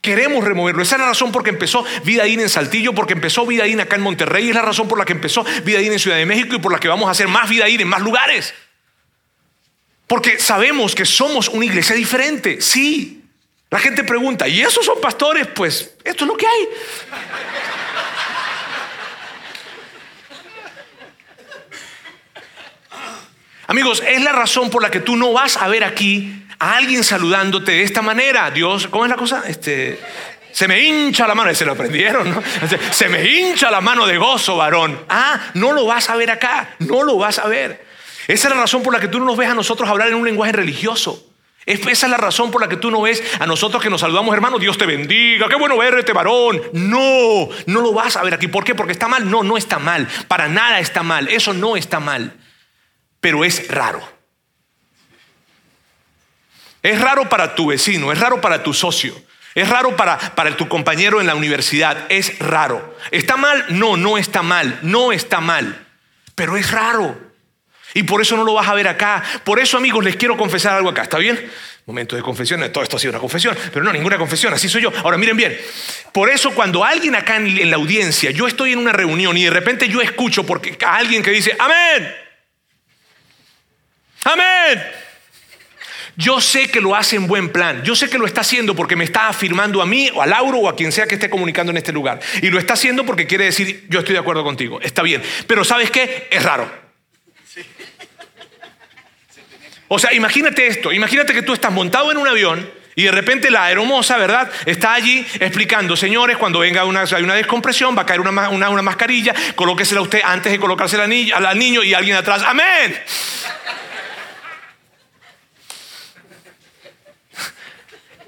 [0.00, 0.82] Queremos removerlo.
[0.82, 3.80] Esa es la razón por que empezó Vida In en Saltillo, porque empezó Vida In
[3.80, 6.26] acá en Monterrey, es la razón por la que empezó Vida In en Ciudad de
[6.26, 8.54] México y por la que vamos a hacer más Vida In en más lugares.
[10.06, 13.24] Porque sabemos que somos una iglesia diferente, sí.
[13.70, 15.46] La gente pregunta, ¿y esos son pastores?
[15.48, 16.68] Pues esto es lo que hay.
[23.66, 27.72] Amigos, es la razón por la que tú no vas a ver aquí alguien saludándote
[27.72, 28.50] de esta manera.
[28.50, 29.44] Dios, ¿cómo es la cosa?
[29.46, 30.00] Este,
[30.52, 32.42] se me hincha la mano, se lo aprendieron, ¿no?
[32.90, 35.04] Se me hincha la mano de gozo, varón.
[35.08, 37.86] Ah, no lo vas a ver acá, no lo vas a ver.
[38.26, 40.14] Esa es la razón por la que tú no nos ves a nosotros hablar en
[40.14, 41.24] un lenguaje religioso.
[41.64, 44.34] Esa es la razón por la que tú no ves a nosotros que nos saludamos,
[44.34, 46.62] hermano, Dios te bendiga, qué bueno verte, varón.
[46.72, 48.48] No, no lo vas a ver aquí.
[48.48, 48.74] ¿Por qué?
[48.74, 49.30] Porque está mal.
[49.30, 50.08] No, no está mal.
[50.28, 51.28] Para nada está mal.
[51.28, 52.32] Eso no está mal.
[53.20, 54.17] Pero es raro.
[56.82, 59.14] Es raro para tu vecino, es raro para tu socio,
[59.54, 62.96] es raro para, para tu compañero en la universidad, es raro.
[63.10, 63.64] ¿Está mal?
[63.70, 65.86] No, no está mal, no está mal.
[66.34, 67.28] Pero es raro.
[67.94, 69.24] Y por eso no lo vas a ver acá.
[69.44, 71.02] Por eso, amigos, les quiero confesar algo acá.
[71.02, 71.50] ¿Está bien?
[71.86, 72.60] Momento de confesión.
[72.70, 73.56] Todo esto ha sido una confesión.
[73.72, 74.52] Pero no, ninguna confesión.
[74.52, 74.92] Así soy yo.
[75.02, 75.58] Ahora, miren bien.
[76.12, 79.50] Por eso, cuando alguien acá en la audiencia, yo estoy en una reunión y de
[79.50, 82.14] repente yo escucho porque a alguien que dice, amén.
[84.24, 84.97] Amén.
[86.18, 87.84] Yo sé que lo hace en buen plan.
[87.84, 90.58] Yo sé que lo está haciendo porque me está afirmando a mí o a Lauro
[90.58, 92.18] o a quien sea que esté comunicando en este lugar.
[92.42, 94.80] Y lo está haciendo porque quiere decir, yo estoy de acuerdo contigo.
[94.80, 95.22] Está bien.
[95.46, 96.26] Pero ¿sabes qué?
[96.28, 96.68] Es raro.
[99.86, 103.48] O sea, imagínate esto, imagínate que tú estás montado en un avión y de repente
[103.48, 104.50] la aeromoza, ¿verdad?
[104.66, 109.32] Está allí explicando, señores, cuando venga una, una descompresión, va a caer una, una, mascarilla,
[109.54, 113.00] colóquesela usted antes de colocársela al niño y alguien atrás, amén.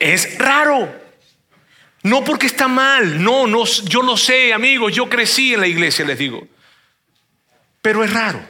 [0.01, 1.01] Es raro.
[2.03, 6.05] No porque está mal, no, no, yo lo sé, amigos, yo crecí en la iglesia,
[6.07, 6.49] les digo.
[7.83, 8.41] Pero es raro.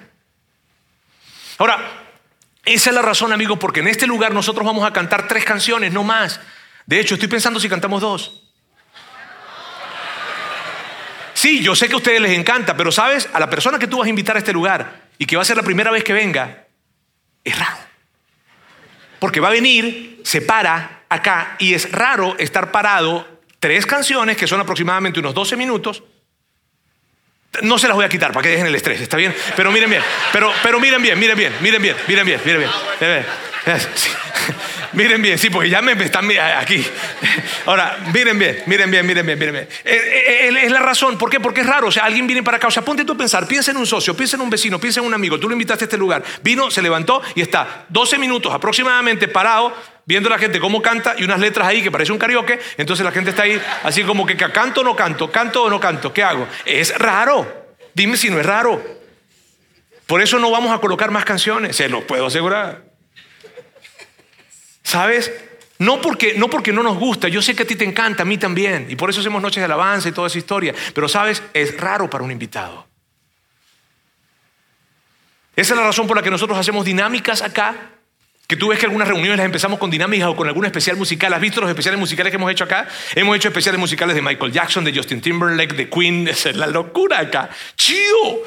[1.58, 2.06] Ahora,
[2.64, 5.92] esa es la razón, amigo, porque en este lugar nosotros vamos a cantar tres canciones,
[5.92, 6.40] no más.
[6.86, 8.44] De hecho, estoy pensando si cantamos dos.
[11.34, 13.98] Sí, yo sé que a ustedes les encanta, pero sabes, a la persona que tú
[13.98, 16.12] vas a invitar a este lugar y que va a ser la primera vez que
[16.12, 16.66] venga,
[17.42, 17.78] es raro.
[19.18, 24.46] Porque va a venir, se para acá y es raro estar parado tres canciones que
[24.46, 26.02] son aproximadamente unos 12 minutos
[27.62, 29.34] no se las voy a quitar para que dejen el estrés, ¿está bien?
[29.56, 32.70] Pero miren bien, pero, pero miren bien, miren bien, miren bien, miren bien, miren bien.
[33.00, 33.49] Miren bien.
[34.92, 36.84] Miren bien, sí, porque ya me están aquí.
[37.66, 39.68] Ahora, miren bien, miren bien, miren bien, miren bien.
[39.84, 41.38] Eh, eh, eh, es la razón, ¿por qué?
[41.38, 41.88] Porque es raro.
[41.88, 42.66] O sea, alguien viene para acá.
[42.66, 45.00] O sea, ponte tú a pensar, piensa en un socio, piensa en un vecino, piensa
[45.00, 45.38] en un amigo.
[45.38, 46.24] Tú lo invitaste a este lugar.
[46.42, 49.72] Vino, se levantó y está 12 minutos aproximadamente parado
[50.06, 53.04] viendo a la gente cómo canta y unas letras ahí que parece un karaoke, entonces
[53.04, 56.12] la gente está ahí así como que canto o no canto, canto o no canto,
[56.12, 56.48] ¿qué hago?
[56.64, 57.46] Es raro,
[57.94, 58.82] dime si no es raro.
[60.06, 62.89] Por eso no vamos a colocar más canciones, se los puedo asegurar.
[64.90, 65.30] ¿Sabes?
[65.78, 68.26] No porque, no porque no nos gusta, yo sé que a ti te encanta, a
[68.26, 71.44] mí también, y por eso hacemos noches de alabanza y toda esa historia, pero sabes,
[71.54, 72.88] es raro para un invitado.
[75.54, 77.76] Esa es la razón por la que nosotros hacemos dinámicas acá
[78.48, 81.32] que tú ves que algunas reuniones las empezamos con dinámicas o con algún especial musical.
[81.34, 82.88] ¿Has visto los especiales musicales que hemos hecho acá?
[83.14, 86.26] Hemos hecho especiales musicales de Michael Jackson, de Justin Timberlake, de Queen.
[86.28, 87.48] es la locura acá.
[87.76, 88.42] ¡Chido!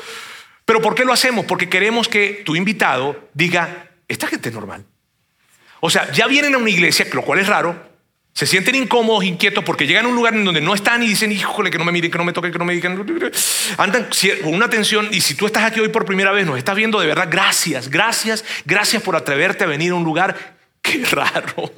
[0.65, 1.45] Pero ¿por qué lo hacemos?
[1.45, 4.83] Porque queremos que tu invitado diga, esta gente es normal.
[5.85, 7.75] O sea, ya vienen a una iglesia, lo cual es raro,
[8.31, 11.29] se sienten incómodos, inquietos, porque llegan a un lugar en donde no están y dicen,
[11.29, 13.05] híjole, que no me miren, que no me toquen, que no me digan.
[13.75, 14.07] Andan
[14.41, 17.01] con una tensión y si tú estás aquí hoy por primera vez, nos estás viendo
[17.01, 21.73] de verdad, gracias, gracias, gracias por atreverte a venir a un lugar que raro.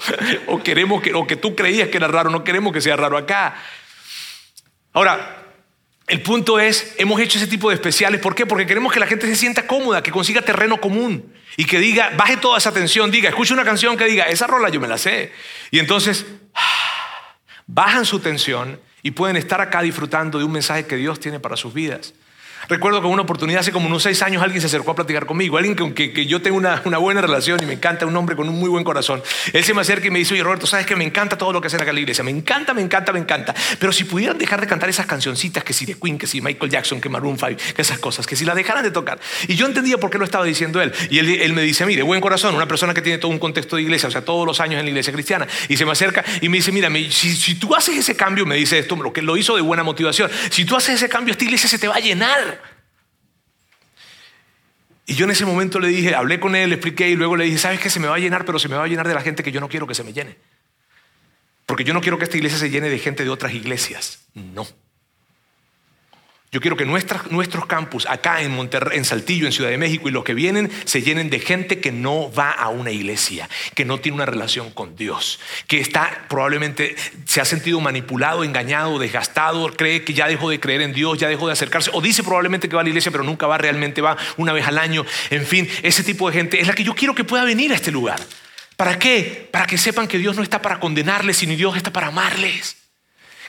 [0.46, 3.18] O queremos que, o que tú creías que era raro, no queremos que sea raro
[3.18, 3.56] acá.
[4.94, 5.48] Ahora,
[6.06, 8.22] el punto es, hemos hecho ese tipo de especiales.
[8.22, 8.46] ¿Por qué?
[8.46, 12.12] Porque queremos que la gente se sienta cómoda, que consiga terreno común y que diga,
[12.18, 14.98] baje toda esa tensión, diga, escuche una canción que diga, esa rola yo me la
[14.98, 15.32] sé.
[15.72, 16.26] Y entonces,
[17.68, 21.56] bajan su tensión y pueden estar acá disfrutando de un mensaje que Dios tiene para
[21.56, 22.14] sus vidas.
[22.68, 25.58] Recuerdo que una oportunidad hace como unos seis años alguien se acercó a platicar conmigo,
[25.58, 28.60] alguien con que, yo tengo una, buena relación y me encanta, un hombre con un
[28.60, 29.22] muy buen corazón.
[29.54, 31.62] Él se me acerca y me dice, oye Roberto, sabes que me encanta todo lo
[31.62, 33.54] que hacen acá en la iglesia, me encanta, me encanta, me encanta.
[33.80, 36.72] Pero si pudieran dejar de cantar esas cancioncitas, que si de Queen, que si Michael
[36.72, 39.20] Jackson, que Maroon 5, que esas cosas, que si la dejaran de tocar.
[39.48, 40.92] Y yo entendía por qué lo estaba diciendo él.
[41.10, 43.84] Y él, me dice, mire, buen corazón, una persona que tiene todo un contexto de
[43.84, 45.48] iglesia, o sea, todos los años en la iglesia cristiana.
[45.70, 48.80] Y se me acerca y me dice, mira, si, tú haces ese cambio, me dice
[48.80, 51.78] esto, que lo hizo de buena motivación, si tú haces ese cambio, esta iglesia se
[51.78, 52.55] te va a llenar.
[55.06, 57.46] Y yo en ese momento le dije, hablé con él, le expliqué y luego le
[57.46, 57.90] dije, ¿sabes qué?
[57.90, 59.52] Se me va a llenar, pero se me va a llenar de la gente que
[59.52, 60.38] yo no quiero que se me llene.
[61.66, 64.26] Porque yo no quiero que esta iglesia se llene de gente de otras iglesias.
[64.34, 64.68] No.
[66.52, 70.12] Yo quiero que nuestros campus acá en Monterrey, en Saltillo, en Ciudad de México y
[70.12, 74.00] los que vienen se llenen de gente que no va a una iglesia, que no
[74.00, 80.06] tiene una relación con Dios, que está probablemente se ha sentido manipulado, engañado, desgastado, cree
[80.06, 82.76] que ya dejó de creer en Dios, ya dejó de acercarse, o dice probablemente que
[82.76, 85.06] va a la iglesia, pero nunca va, realmente va una vez al año.
[85.32, 87.76] En fin, ese tipo de gente es la que yo quiero que pueda venir a
[87.76, 88.22] este lugar.
[88.78, 89.50] ¿Para qué?
[89.52, 92.85] Para que sepan que Dios no está para condenarles, sino Dios está para amarles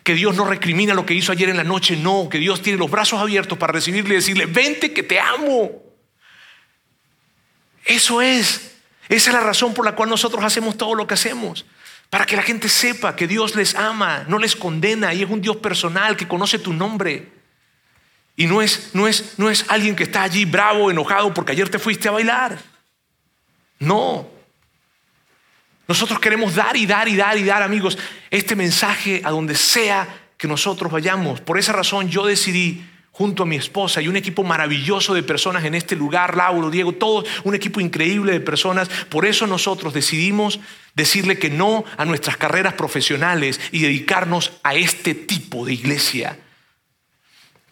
[0.07, 2.79] que Dios no recrimina lo que hizo ayer en la noche, no, que Dios tiene
[2.79, 5.83] los brazos abiertos para recibirle y decirle, vente que te amo.
[7.85, 8.77] Eso es.
[9.09, 11.67] Esa es la razón por la cual nosotros hacemos todo lo que hacemos.
[12.09, 15.41] Para que la gente sepa que Dios les ama, no les condena y es un
[15.41, 17.33] Dios personal que conoce tu nombre.
[18.37, 21.69] Y no es, no es, no es alguien que está allí bravo, enojado porque ayer
[21.69, 22.57] te fuiste a bailar.
[23.81, 24.29] No.
[25.89, 27.97] Nosotros queremos dar y dar y dar y dar, amigos,
[28.31, 31.41] este mensaje a donde sea que nosotros vayamos.
[31.41, 35.65] Por esa razón yo decidí junto a mi esposa y un equipo maravilloso de personas
[35.65, 38.91] en este lugar, Lauro, Diego, todo un equipo increíble de personas.
[39.09, 40.61] Por eso nosotros decidimos
[40.95, 46.39] decirle que no a nuestras carreras profesionales y dedicarnos a este tipo de iglesia.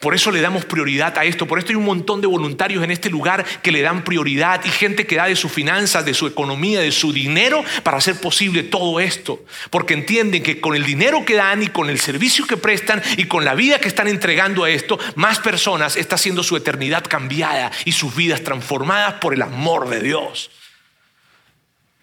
[0.05, 1.47] Por eso le damos prioridad a esto.
[1.47, 4.69] Por esto hay un montón de voluntarios en este lugar que le dan prioridad y
[4.69, 8.65] gente que da de sus finanzas, de su economía, de su dinero para hacer posible
[8.65, 9.43] todo esto.
[9.71, 13.25] Porque entienden que con el dinero que dan y con el servicio que prestan y
[13.25, 17.73] con la vida que están entregando a esto, más personas está haciendo su eternidad cambiada
[17.87, 20.51] y sus vidas transformadas por el amor de Dios.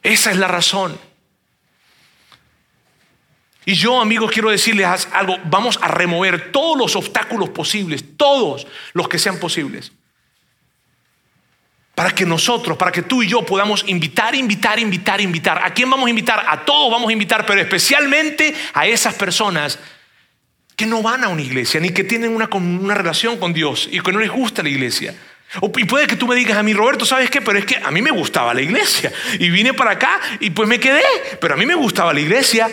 [0.02, 0.98] Esa es la razón.
[3.66, 9.08] Y yo, amigos, quiero decirles algo, vamos a remover todos los obstáculos posibles, todos los
[9.08, 9.92] que sean posibles,
[11.94, 15.62] para que nosotros, para que tú y yo podamos invitar, invitar, invitar, invitar.
[15.64, 16.44] ¿A quién vamos a invitar?
[16.48, 19.78] A todos vamos a invitar, pero especialmente a esas personas
[20.76, 24.12] que no van a una iglesia, ni que tienen una, relación con Dios y que
[24.12, 25.14] no les gusta la iglesia.
[25.78, 27.42] Y puede que tú me digas a mí, Roberto, ¿sabes qué?
[27.42, 29.12] Pero es que a mí me gustaba la iglesia.
[29.38, 31.04] Y vine para acá y pues me quedé,
[31.40, 32.68] pero a mí me gustaba la iglesia.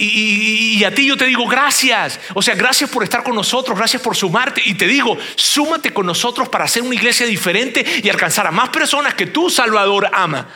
[0.00, 2.20] Y, a ti yo te digo gracias.
[2.34, 4.62] O sea, gracias por estar con nosotros, gracias por sumarte.
[4.64, 8.68] Y te digo, súmate con nosotros para hacer una iglesia diferente y alcanzar a más
[8.68, 10.48] personas que tú, Salvador, ama.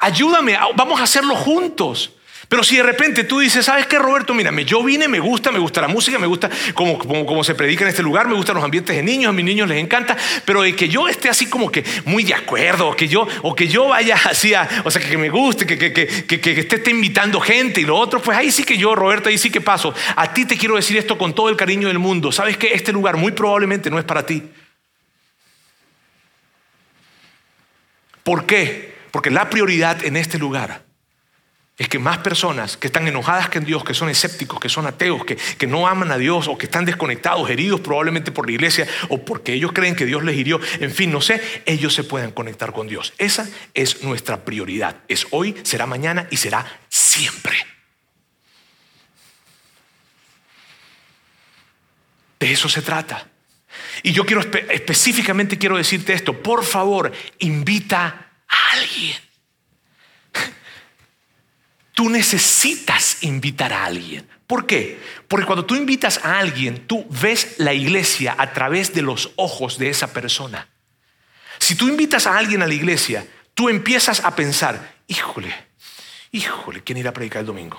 [0.00, 2.12] Ayúdame, vamos a hacerlo juntos.
[2.48, 4.32] Pero si de repente tú dices, ¿sabes qué, Roberto?
[4.32, 7.84] Mírame, yo vine, me gusta, me gusta la música, me gusta como, como, se predica
[7.84, 10.62] en este lugar, me gustan los ambientes de niños, a mis niños les encanta, pero
[10.62, 13.68] de que yo esté así como que muy de acuerdo, o que yo, o que
[13.68, 17.82] yo vaya así, o sea, que, me guste, que, que, que, que esté, invitando gente
[17.82, 19.94] y lo otro, pues ahí sí que yo, Roberto, ahí sí que paso.
[20.16, 22.32] A ti te quiero decir esto con todo el cariño del mundo.
[22.32, 24.42] ¿Sabes que este lugar muy probablemente no es para ti?
[28.22, 28.94] ¿Por qué?
[29.10, 30.87] Porque la prioridad en este lugar
[31.78, 35.24] es que más personas que están enojadas con Dios, que son escépticos, que son ateos,
[35.24, 38.86] que, que, no aman a Dios o que están desconectados, heridos probablemente por la iglesia
[39.08, 42.32] o porque ellos creen que Dios les hirió, en fin, no sé, ellos se puedan
[42.32, 43.14] conectar con Dios.
[43.16, 44.96] Esa es nuestra prioridad.
[45.06, 47.56] Es hoy, será mañana y será siempre.
[52.40, 53.28] De eso se trata.
[54.02, 59.27] Y yo quiero específicamente quiero decirte esto, por favor, invita a alguien.
[61.98, 64.24] Tú necesitas invitar a alguien.
[64.46, 65.02] ¿Por qué?
[65.26, 69.78] Porque cuando tú invitas a alguien, tú ves la iglesia a través de los ojos
[69.78, 70.68] de esa persona.
[71.58, 75.52] Si tú invitas a alguien a la iglesia, tú empiezas a pensar, híjole,
[76.30, 77.78] híjole, ¿quién irá a predicar el domingo?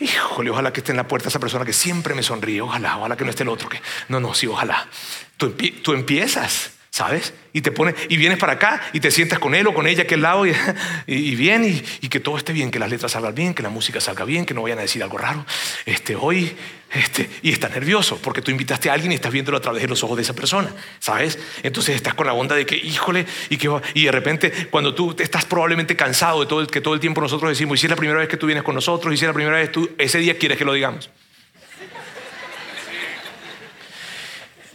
[0.00, 3.16] Híjole, ojalá que esté en la puerta esa persona que siempre me sonríe, ojalá, ojalá
[3.16, 3.80] que no esté el otro que...
[4.08, 4.88] No, no, sí, ojalá.
[5.36, 7.32] Tú, tú empiezas ¿sabes?
[7.54, 10.06] Y te pone, y vienes para acá y te sientas con él o con ella
[10.06, 10.52] que al lado y,
[11.06, 13.98] y, bien y, que todo esté bien, que las letras salgan bien, que la música
[13.98, 15.46] salga bien, que no vayan a decir algo raro.
[15.86, 16.54] Este, hoy,
[16.92, 19.88] este, y estás nervioso porque tú invitaste a alguien y estás viéndolo a través de
[19.88, 21.38] los ojos de esa persona, ¿sabes?
[21.62, 25.16] Entonces estás con la onda de que, híjole, y que y de repente cuando tú
[25.18, 27.96] estás probablemente cansado de todo que todo el tiempo nosotros decimos, y si es la
[27.96, 30.18] primera vez que tú vienes con nosotros, y si es la primera vez tú, ese
[30.18, 31.08] día quieres que lo digamos.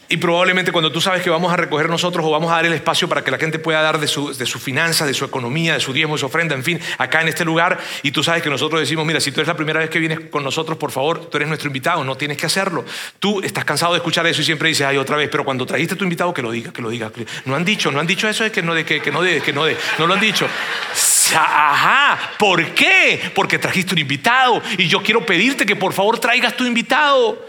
[0.10, 2.74] Y probablemente cuando tú sabes que vamos a recoger nosotros o vamos a dar el
[2.74, 5.80] espacio para que la gente pueda dar de su, de finanza, de su economía, de
[5.82, 8.50] su diezmo, de su ofrenda, en fin, acá en este lugar, y tú sabes que
[8.50, 11.26] nosotros decimos, mira, si tú eres la primera vez que vienes con nosotros, por favor,
[11.26, 12.86] tú eres nuestro invitado, no tienes que hacerlo.
[13.20, 15.96] Tú estás cansado de escuchar eso y siempre dices, ay, otra vez, pero cuando trajiste
[15.96, 17.12] tu invitado, que lo diga, que lo diga.
[17.46, 19.42] No han dicho, no han dicho eso de que no de, que, que no de,
[19.42, 20.48] que no de, no lo han dicho.
[21.36, 23.32] Ajá, ¿por qué?
[23.36, 27.46] Porque trajiste un invitado y yo quiero pedirte que por favor traigas tu invitado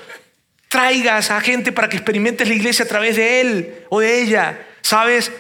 [0.68, 4.66] traigas a gente para que experimentes la iglesia a través de él o de ella,
[4.82, 5.32] ¿sabes?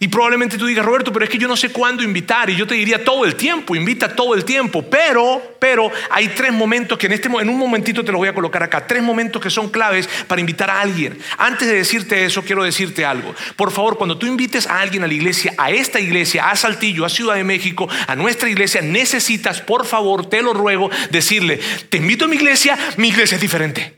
[0.00, 2.48] Y probablemente tú digas, Roberto, pero es que yo no sé cuándo invitar.
[2.50, 4.82] Y yo te diría todo el tiempo, invita todo el tiempo.
[4.88, 8.34] Pero, pero hay tres momentos que en, este, en un momentito te los voy a
[8.34, 8.86] colocar acá.
[8.86, 11.18] Tres momentos que son claves para invitar a alguien.
[11.36, 13.34] Antes de decirte eso, quiero decirte algo.
[13.56, 17.04] Por favor, cuando tú invites a alguien a la iglesia, a esta iglesia, a Saltillo,
[17.04, 21.96] a Ciudad de México, a nuestra iglesia, necesitas, por favor, te lo ruego, decirle, te
[21.96, 23.97] invito a mi iglesia, mi iglesia es diferente.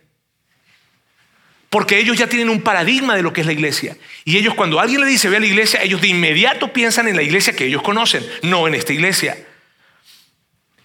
[1.71, 3.97] Porque ellos ya tienen un paradigma de lo que es la iglesia.
[4.25, 7.15] Y ellos cuando alguien le dice ve a la iglesia, ellos de inmediato piensan en
[7.15, 9.39] la iglesia que ellos conocen, no en esta iglesia.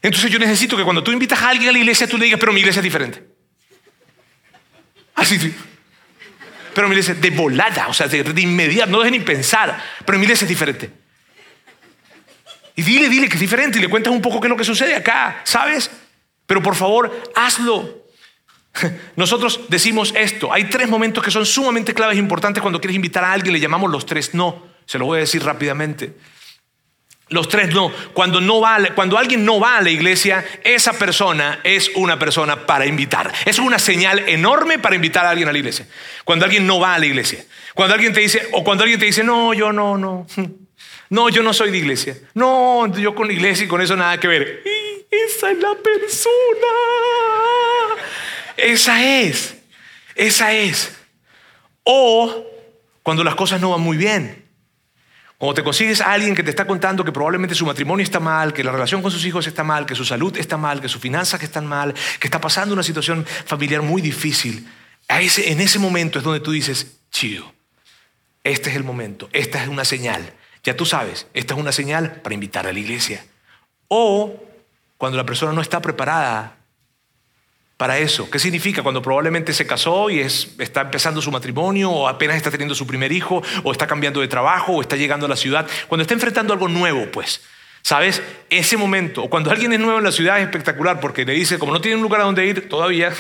[0.04, 2.40] Entonces yo necesito que cuando tú invitas a alguien a la iglesia, tú le digas,
[2.40, 3.24] pero mi iglesia es diferente.
[5.16, 5.54] Así.
[6.76, 10.20] pero mi iglesia de volada, o sea, de, de inmediato, no dejen ni pensar, pero
[10.20, 10.92] mi iglesia es diferente.
[12.76, 14.64] Y dile, dile que es diferente y le cuentas un poco qué es lo que
[14.64, 15.90] sucede acá, ¿sabes?
[16.46, 18.05] Pero por favor, hazlo.
[19.16, 20.52] Nosotros decimos esto.
[20.52, 23.54] Hay tres momentos que son sumamente claves e importantes cuando quieres invitar a alguien.
[23.54, 24.64] Le llamamos los tres no.
[24.86, 26.14] Se lo voy a decir rápidamente.
[27.30, 27.92] Los tres no.
[28.14, 32.68] Cuando, no va, cuando alguien no va a la iglesia, esa persona es una persona
[32.68, 33.34] para invitar.
[33.46, 35.88] Es una señal enorme para invitar a alguien a la iglesia.
[36.24, 37.44] Cuando alguien no va a la iglesia.
[37.74, 40.28] Cuando alguien te dice, o cuando alguien te dice, no, yo no, no.
[41.08, 42.18] No, yo no soy de iglesia.
[42.34, 44.64] No, yo con la iglesia y con eso nada que ver.
[45.12, 46.34] esa es la persona.
[48.58, 49.56] Esa es.
[50.16, 50.96] Esa es.
[51.84, 52.46] O
[53.04, 54.44] cuando las cosas no van muy bien.
[55.38, 58.54] Cuando te consigues a alguien que te está contando que probablemente su matrimonio está mal,
[58.54, 61.02] que la relación con sus hijos está mal, que su salud está mal, que sus
[61.02, 64.68] finanzas están mal, que está pasando una situación familiar muy difícil.
[65.10, 67.54] en ese momento es donde tú dices, chido,
[68.46, 70.34] este es el momento, esta es una señal
[70.66, 73.24] ya tú sabes, esta es una señal para invitar a la iglesia.
[73.88, 74.44] O
[74.98, 76.58] cuando la persona no está preparada
[77.78, 78.30] para eso.
[78.30, 78.84] ¿Qué significa?
[78.84, 83.12] Cuando probablemente se casó y está empezando su matrimonio o apenas está teniendo su primer
[83.12, 85.68] hijo o está cambiando de trabajo o está llegando a la ciudad.
[85.88, 87.42] Cuando está enfrentando algo nuevo, pues.
[87.82, 88.24] ¿Sabes?
[88.50, 91.60] Ese momento, o cuando alguien es nuevo en la ciudad es espectacular porque le dice,
[91.60, 93.14] como no tiene un lugar a donde ir todavía,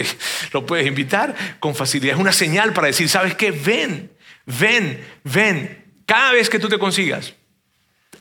[0.52, 2.14] lo puedes invitar con facilidad.
[2.14, 3.52] Es una señal para decir, ¿sabes qué?
[3.52, 4.10] Ven,
[4.44, 5.84] ven, ven.
[6.04, 7.34] Cada vez que tú te consigas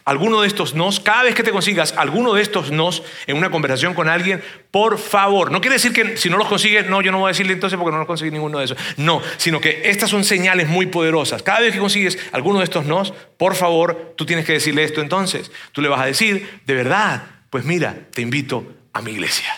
[0.08, 3.52] alguno de estos nos, cada vez que te consigas alguno de estos nos en una
[3.52, 4.42] conversación con alguien,
[4.72, 7.34] por favor, no quiere decir que si no los consigues, no, yo no voy a
[7.34, 8.78] decirle entonces porque no los conseguí ninguno de esos.
[8.96, 11.44] No, sino que estas son señales muy poderosas.
[11.44, 15.02] Cada vez que consigues alguno de estos nos, por favor, tú tienes que decirle esto
[15.02, 15.52] entonces.
[15.74, 19.54] Tú le vas a decir, de verdad, pues mira, te invito a mi iglesia.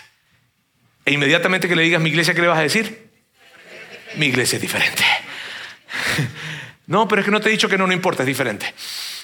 [1.06, 3.12] E inmediatamente que le digas mi iglesia, ¿qué le vas a decir?
[4.16, 5.04] Mi iglesia es diferente.
[6.90, 8.74] No, pero es que no te he dicho que no, no importa, es diferente.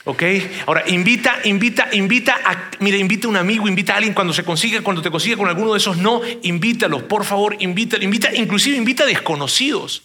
[0.08, 0.24] ¿Ok?
[0.68, 4.44] Ahora, invita, invita, invita a, mira, invita a un amigo, invita a alguien cuando se
[4.44, 8.78] consiga, cuando te consiga con alguno de esos no, invítalos, por favor, invita, invita, inclusive
[8.78, 10.04] invita a desconocidos.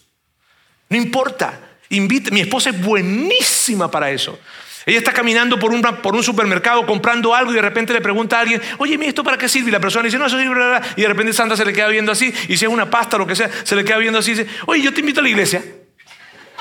[0.89, 2.31] No importa, invita.
[2.31, 4.39] Mi esposa es buenísima para eso.
[4.87, 8.39] Ella está caminando por un, por un supermercado comprando algo y de repente le pregunta
[8.39, 9.69] a alguien, oye, ¿esto para qué sirve?
[9.69, 10.55] Y la persona dice, no, eso sirve,
[10.97, 13.27] y de repente Sandra se le queda viendo así, y si es una pasta lo
[13.27, 15.29] que sea, se le queda viendo así y dice, oye, yo te invito a la
[15.29, 15.63] iglesia.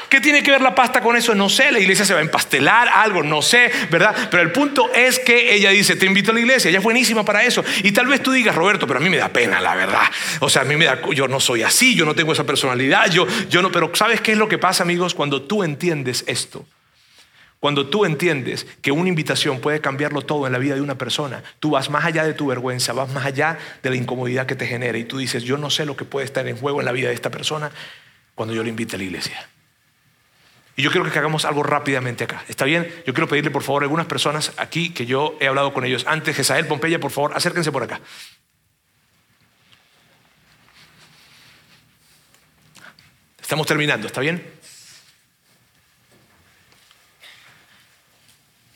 [0.09, 1.35] ¿Qué tiene que ver la pasta con eso?
[1.35, 4.29] No sé, la iglesia se va a empastelar, algo, no sé, ¿verdad?
[4.31, 7.23] Pero el punto es que ella dice, te invito a la iglesia, ella es buenísima
[7.23, 7.63] para eso.
[7.83, 10.01] Y tal vez tú digas, Roberto, pero a mí me da pena, la verdad.
[10.39, 13.11] O sea, a mí me da, yo no soy así, yo no tengo esa personalidad,
[13.11, 15.13] yo, yo no, pero ¿sabes qué es lo que pasa, amigos?
[15.13, 16.65] Cuando tú entiendes esto.
[17.59, 21.43] Cuando tú entiendes que una invitación puede cambiarlo todo en la vida de una persona,
[21.59, 24.65] tú vas más allá de tu vergüenza, vas más allá de la incomodidad que te
[24.65, 26.93] genera y tú dices, yo no sé lo que puede estar en juego en la
[26.93, 27.69] vida de esta persona
[28.33, 29.49] cuando yo le invite a la iglesia.
[30.79, 32.45] Y yo quiero que hagamos algo rápidamente acá.
[32.47, 32.85] ¿Está bien?
[33.05, 36.05] Yo quiero pedirle por favor a algunas personas aquí que yo he hablado con ellos
[36.07, 36.33] antes.
[36.33, 37.99] Jezael, Pompeya, por favor, acérquense por acá.
[43.41, 44.41] Estamos terminando, ¿está bien?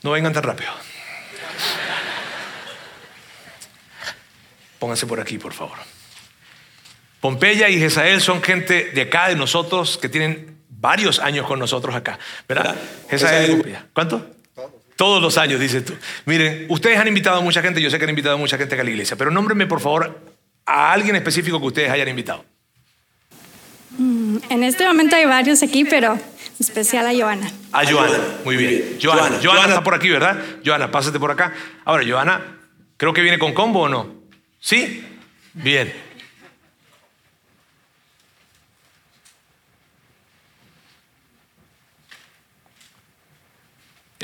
[0.02, 0.72] No vengan tan rápido.
[4.78, 5.78] Pónganse por aquí, por favor.
[7.22, 10.53] Pompeya y Jezael son gente de acá, de nosotros, que tienen
[10.84, 12.76] varios años con nosotros acá, ¿verdad?
[13.08, 13.56] Esa es
[13.94, 14.26] ¿Cuánto?
[14.96, 15.94] Todos los años, dices tú.
[16.26, 18.74] Miren, ustedes han invitado a mucha gente, yo sé que han invitado a mucha gente
[18.74, 20.20] acá a la iglesia, pero nómbrenme por favor
[20.66, 22.44] a alguien específico que ustedes hayan invitado.
[23.96, 26.18] Mm, en este momento hay varios aquí, pero
[26.60, 27.50] especial a Joana.
[27.72, 28.98] A Joana, muy bien.
[29.02, 30.38] Joana, Joana está por aquí, ¿verdad?
[30.62, 31.54] Joana, pásate por acá.
[31.86, 32.58] Ahora, Joana,
[32.98, 34.14] creo que viene con combo o no.
[34.60, 35.02] ¿Sí?
[35.54, 36.03] Bien.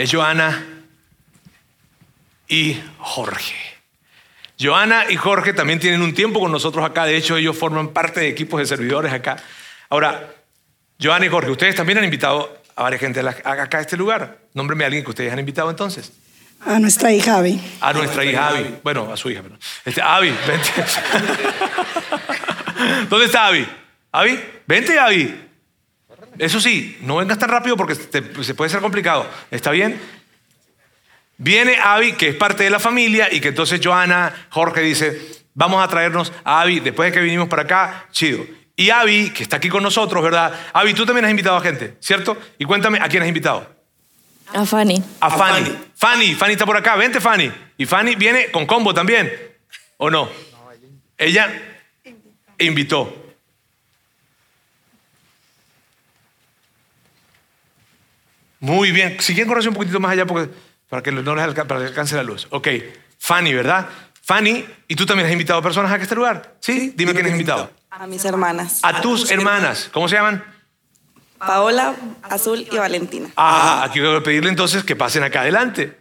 [0.02, 0.64] Es Joana
[2.48, 3.54] y Jorge.
[4.58, 8.20] Joana y Jorge también tienen un tiempo con nosotros acá, de hecho ellos forman parte
[8.20, 9.36] de equipos de servidores acá.
[9.90, 10.34] Ahora,
[11.00, 14.38] Joana y Jorge, ustedes también han invitado a varias gente acá a este lugar.
[14.54, 16.12] Nómbreme a alguien que ustedes han invitado entonces.
[16.64, 17.60] A nuestra hija Abby.
[17.80, 18.76] A nuestra hija Abby.
[18.82, 19.42] Bueno, a su hija.
[19.42, 19.58] Pero...
[19.84, 20.70] Este, Abby, vente.
[23.10, 23.66] ¿Dónde está Abby?
[24.12, 25.49] Abby, vente Abby.
[26.40, 29.28] Eso sí, no vengas tan rápido porque se puede ser complicado.
[29.50, 30.00] ¿Está bien?
[31.36, 35.20] Viene Avi, que es parte de la familia, y que entonces Joana, Jorge dice,
[35.52, 38.46] vamos a traernos a Avi después de que vinimos para acá, chido.
[38.74, 40.58] Y Avi, que está aquí con nosotros, ¿verdad?
[40.72, 42.38] Avi, tú también has invitado a gente, ¿cierto?
[42.58, 43.76] Y cuéntame, ¿a quién has invitado?
[44.54, 45.04] A Fanny.
[45.20, 45.76] A Fanny.
[45.94, 47.52] Fanny, Fanny está por acá, vente Fanny.
[47.76, 49.30] Y Fanny viene con combo también,
[49.98, 50.30] ¿o no?
[51.18, 51.52] Ella
[52.58, 53.19] invitó.
[58.60, 59.16] Muy bien.
[59.20, 60.50] Si quieren correrse un poquitito más allá porque,
[60.88, 62.46] para, que no les alca- para que alcance la luz.
[62.50, 62.68] Ok.
[63.18, 63.88] Fanny, ¿verdad?
[64.22, 66.54] Fanny, ¿y tú también has invitado personas a este lugar?
[66.60, 66.92] ¿Sí?
[66.96, 67.70] Dime quién has invitado.
[67.90, 68.80] A mis hermanas.
[68.82, 69.88] A tus hermanas.
[69.92, 70.44] ¿Cómo se llaman?
[71.38, 73.30] Paola, Azul y Valentina.
[73.36, 75.98] Ah, aquí voy a pedirle entonces que pasen acá adelante.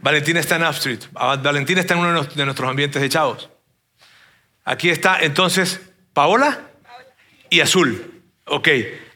[0.00, 1.08] Valentina está en Upstreet.
[1.14, 3.48] Ah, Valentina está en uno de nuestros ambientes de chavos.
[4.64, 5.80] Aquí está entonces
[6.12, 6.60] Paola
[7.50, 8.11] y Azul.
[8.52, 8.68] Ok.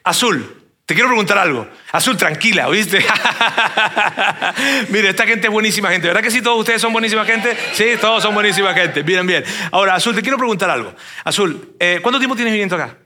[0.02, 1.68] Azul, te quiero preguntar algo.
[1.92, 3.04] Azul, tranquila, ¿oíste?
[4.88, 6.06] Mire, esta gente es buenísima gente.
[6.06, 7.54] ¿Verdad que sí todos ustedes son buenísima gente?
[7.74, 9.02] Sí, todos son buenísima gente.
[9.02, 9.44] Bien, bien.
[9.72, 10.94] Ahora, Azul, te quiero preguntar algo.
[11.22, 12.96] Azul, eh, ¿cuánto tiempo tienes viviendo acá?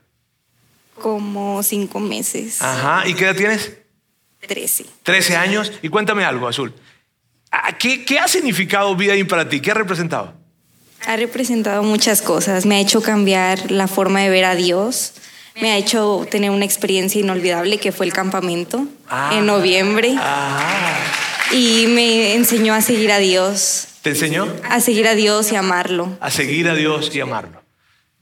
[1.01, 2.61] Como cinco meses.
[2.61, 3.05] Ajá.
[3.05, 3.73] ¿Y qué edad tienes?
[4.47, 4.85] Trece.
[5.03, 5.73] 13 años.
[5.81, 6.73] Y cuéntame algo, Azul.
[7.51, 9.59] ¿A ¿Qué, qué ha significado Vida In para ti?
[9.59, 10.33] ¿Qué ha representado?
[11.05, 12.65] Ha representado muchas cosas.
[12.65, 15.13] Me ha hecho cambiar la forma de ver a Dios.
[15.59, 19.31] Me ha hecho tener una experiencia inolvidable que fue el campamento Ah.
[19.33, 20.15] en noviembre.
[21.51, 23.87] Y me enseñó a seguir a Dios.
[24.01, 24.47] ¿Te enseñó?
[24.69, 26.17] A seguir a Dios y amarlo.
[26.21, 27.61] A seguir a Dios y amarlo.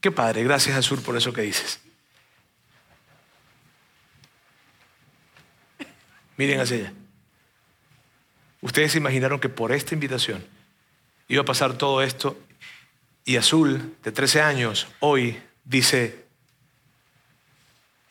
[0.02, 0.44] Qué padre.
[0.44, 1.80] Gracias, Azul, por eso que dices.
[6.38, 6.94] Miren hacia allá.
[8.62, 10.46] Ustedes se imaginaron que por esta invitación
[11.28, 12.38] iba a pasar todo esto
[13.26, 16.26] y Azul, de 13 años, hoy dice,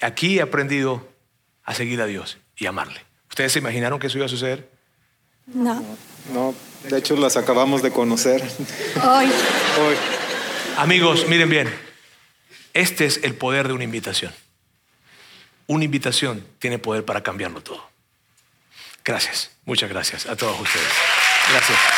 [0.00, 1.08] aquí he aprendido
[1.64, 3.04] a seguir a Dios y amarle.
[3.28, 4.70] ¿Ustedes se imaginaron que eso iba a suceder?
[5.46, 5.84] No.
[6.32, 6.54] No,
[6.88, 8.42] de hecho las acabamos de conocer
[9.02, 9.26] Hoy.
[9.26, 9.96] hoy.
[10.76, 11.74] Amigos, miren bien,
[12.74, 14.32] este es el poder de una invitación.
[15.66, 17.88] Una invitación tiene poder para cambiarlo todo.
[19.04, 20.88] Gracias, muchas gracias a todos ustedes.
[21.50, 21.97] Gracias.